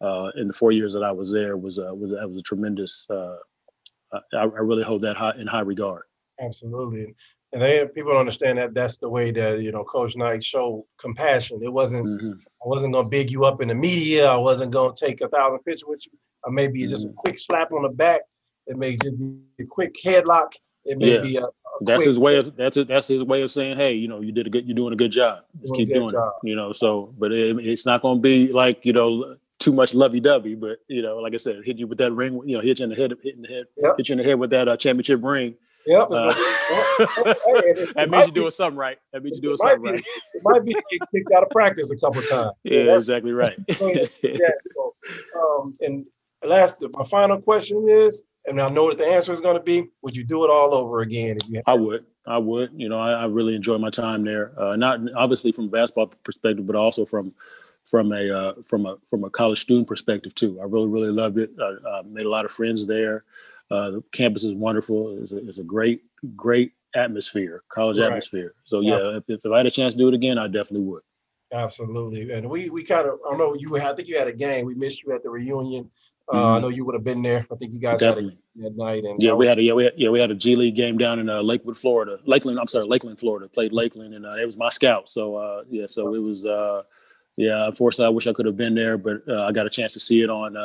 [0.00, 2.42] uh, in the four years that i was there was uh, was that was a
[2.42, 3.36] tremendous uh,
[4.32, 6.02] I, I really hold that high in high regard
[6.40, 7.14] absolutely
[7.54, 10.84] and they people don't understand that that's the way that you know Coach Knight showed
[10.98, 11.60] compassion.
[11.62, 12.32] It wasn't mm-hmm.
[12.32, 14.28] I wasn't gonna big you up in the media.
[14.28, 16.12] I wasn't gonna take a thousand pictures with you.
[16.42, 16.90] Or maybe mm-hmm.
[16.90, 17.16] just a mm-hmm.
[17.18, 18.22] quick slap on the back.
[18.66, 20.52] It may just be a quick headlock.
[20.84, 21.20] It may yeah.
[21.20, 21.50] be a, a
[21.82, 22.88] that's quick, his way of that's it.
[22.88, 24.96] That's his way of saying, hey, you know, you did a good, you're doing a
[24.96, 25.44] good job.
[25.60, 26.32] Just keep doing job.
[26.42, 26.48] it.
[26.48, 30.18] You know, so but it, it's not gonna be like you know too much lovey
[30.18, 30.56] dovey.
[30.56, 32.40] But you know, like I said, hit you with that ring.
[32.44, 33.96] You know, hit you in the head, hit in the head, yep.
[33.96, 35.54] hit you in the head with that uh, championship ring
[35.86, 36.08] Yep.
[36.10, 36.34] Uh, like,
[37.94, 38.98] that means you're doing something right.
[39.12, 40.02] That means you're doing something be, right.
[40.34, 40.74] it might be
[41.12, 42.52] kicked out of practice a couple times.
[42.62, 43.56] Yeah, yeah exactly right.
[43.68, 44.04] yeah.
[44.14, 44.94] So,
[45.36, 46.06] um, and
[46.42, 49.88] last, my final question is, and I know what the answer is going to be:
[50.02, 51.36] Would you do it all over again?
[51.36, 52.04] If you I would.
[52.26, 52.70] I would.
[52.74, 54.52] You know, I, I really enjoy my time there.
[54.58, 57.32] Uh, not obviously from a basketball perspective, but also from
[57.84, 60.60] from a uh, from a from a college student perspective too.
[60.60, 61.50] I really really loved it.
[61.60, 63.24] I, I made a lot of friends there.
[63.70, 65.18] Uh, the campus is wonderful.
[65.22, 66.02] It's a, it's a great
[66.36, 68.06] great atmosphere, college right.
[68.06, 68.54] atmosphere.
[68.64, 71.02] So yeah, if, if I had a chance to do it again, I definitely would.
[71.52, 73.76] Absolutely, and we we kind of I don't know you.
[73.78, 74.66] I think you had a game.
[74.66, 75.90] We missed you at the reunion.
[76.32, 76.56] Uh, mm-hmm.
[76.56, 77.46] I know you would have been there.
[77.52, 79.04] I think you guys definitely that night.
[79.04, 80.96] And yeah, we had a yeah we had, yeah we had a G League game
[80.96, 82.18] down in uh, Lakewood, Florida.
[82.24, 83.48] Lakeland, I'm sorry, Lakeland, Florida.
[83.48, 85.08] Played Lakeland, and uh, it was my scout.
[85.10, 86.82] So uh, yeah, so it was uh,
[87.36, 87.66] yeah.
[87.66, 90.00] Unfortunately, I wish I could have been there, but uh, I got a chance to
[90.00, 90.56] see it on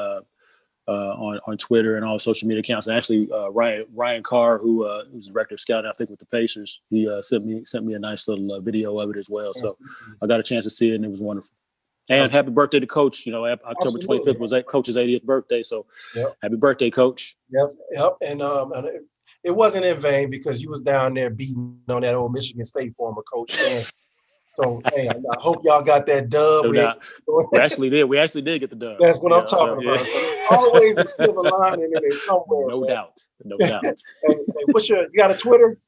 [0.89, 2.87] uh, on on Twitter and all social media accounts.
[2.87, 6.09] And actually, uh, Ryan Ryan Carr, who uh, who's the director of scouting, I think
[6.09, 9.11] with the Pacers, he uh, sent me sent me a nice little uh, video of
[9.11, 9.53] it as well.
[9.53, 9.77] So
[10.21, 11.51] I got a chance to see it, and it was wonderful.
[12.09, 13.25] And happy birthday to Coach!
[13.27, 15.85] You know, October twenty fifth was Coach's 80th birthday, so
[16.15, 16.35] yep.
[16.41, 17.37] happy birthday, Coach!
[17.51, 18.13] Yes, yep.
[18.21, 19.05] And um, and it,
[19.43, 22.95] it wasn't in vain because you was down there beating on that old Michigan State
[22.97, 23.55] former coach.
[24.61, 26.65] So hey, I hope y'all got that dub.
[26.65, 26.95] No
[27.27, 28.03] we, we, actually did.
[28.05, 28.97] We actually did get the dub.
[28.99, 29.99] That's what yeah, I'm talking so, about.
[29.99, 30.49] Yeah.
[30.49, 32.67] So always a silver lining in somewhere.
[32.67, 32.89] No man.
[32.89, 33.21] doubt.
[33.45, 33.83] No doubt.
[33.83, 33.93] hey,
[34.27, 35.03] hey, what's your?
[35.03, 35.79] You got a Twitter?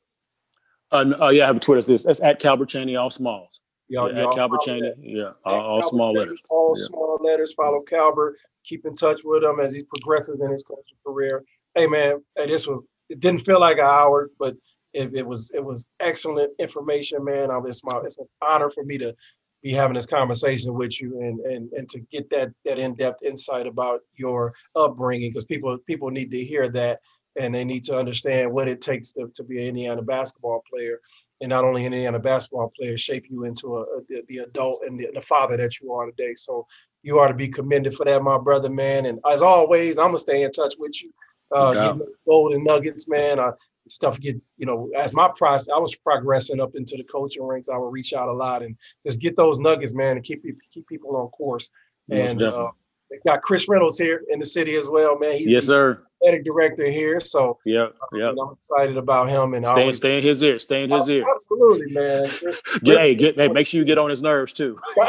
[0.90, 1.82] Uh, uh, yeah, I have a Twitter.
[1.82, 3.60] This that's at Calbert Cheaney, all smalls.
[3.90, 4.94] Y'all, yeah, y'all at Calbert Cheaney.
[5.00, 6.40] Yeah, all, all small letters.
[6.50, 6.86] All yeah.
[6.86, 7.54] small letters.
[7.54, 8.36] Follow Calbert.
[8.64, 11.44] Keep in touch with him as he progresses in his coaching career.
[11.76, 12.86] Hey man, hey, this was.
[13.10, 14.56] It didn't feel like an hour, but
[14.94, 17.50] it, it was it was excellent information, man.
[17.66, 19.16] It's my it's an honor for me to
[19.64, 23.68] be having this conversation with you and and and to get that that in-depth insight
[23.68, 27.00] about your upbringing because people people need to hear that
[27.40, 31.00] and they need to understand what it takes to, to be an Indiana basketball player
[31.40, 35.00] and not only an Indiana basketball player shape you into a, a the adult and
[35.00, 36.36] the, the, father that you are today.
[36.36, 36.68] So
[37.04, 39.06] you are to be commended for that my brother man.
[39.06, 41.12] And as always I'm gonna stay in touch with you.
[41.56, 43.40] Uh no golden nuggets man.
[43.40, 43.52] I,
[43.92, 47.70] stuff get you know as my process i was progressing up into the coaching ranks
[47.70, 48.76] i would reach out a lot and
[49.06, 51.72] just get those nuggets man and keep keep people on course
[52.10, 52.70] and uh,
[53.10, 56.46] they got chris reynolds here in the city as well man He's yes sir athletic
[56.46, 57.20] director here.
[57.20, 60.60] So yeah, yeah, I'm excited about him and stay, always, stay in his ear.
[60.60, 61.26] Stay in his ear.
[61.34, 62.28] Absolutely, man.
[62.84, 64.80] get, hey, get, hey, make sure you get on his nerves too.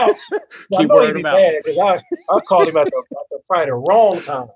[0.77, 1.39] Keep wearing him out.
[1.65, 2.01] Because I,
[2.35, 4.49] I called him at the, at the probably the wrong time.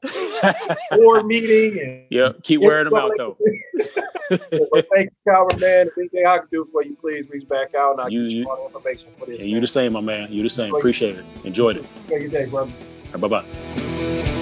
[0.98, 1.80] Board meeting.
[1.80, 3.36] And yeah, keep wearing them out though.
[4.30, 5.88] but thank you, Calbert, man.
[5.88, 8.32] If anything I can do for you, please reach back out and I'll you, get
[8.32, 9.44] you, you information for this.
[9.44, 10.32] you the same, my man.
[10.32, 10.74] You the same.
[10.74, 11.24] Appreciate it.
[11.44, 11.84] Enjoyed it.
[11.84, 12.72] Have a good day, brother.
[13.12, 14.32] Right, bye bye.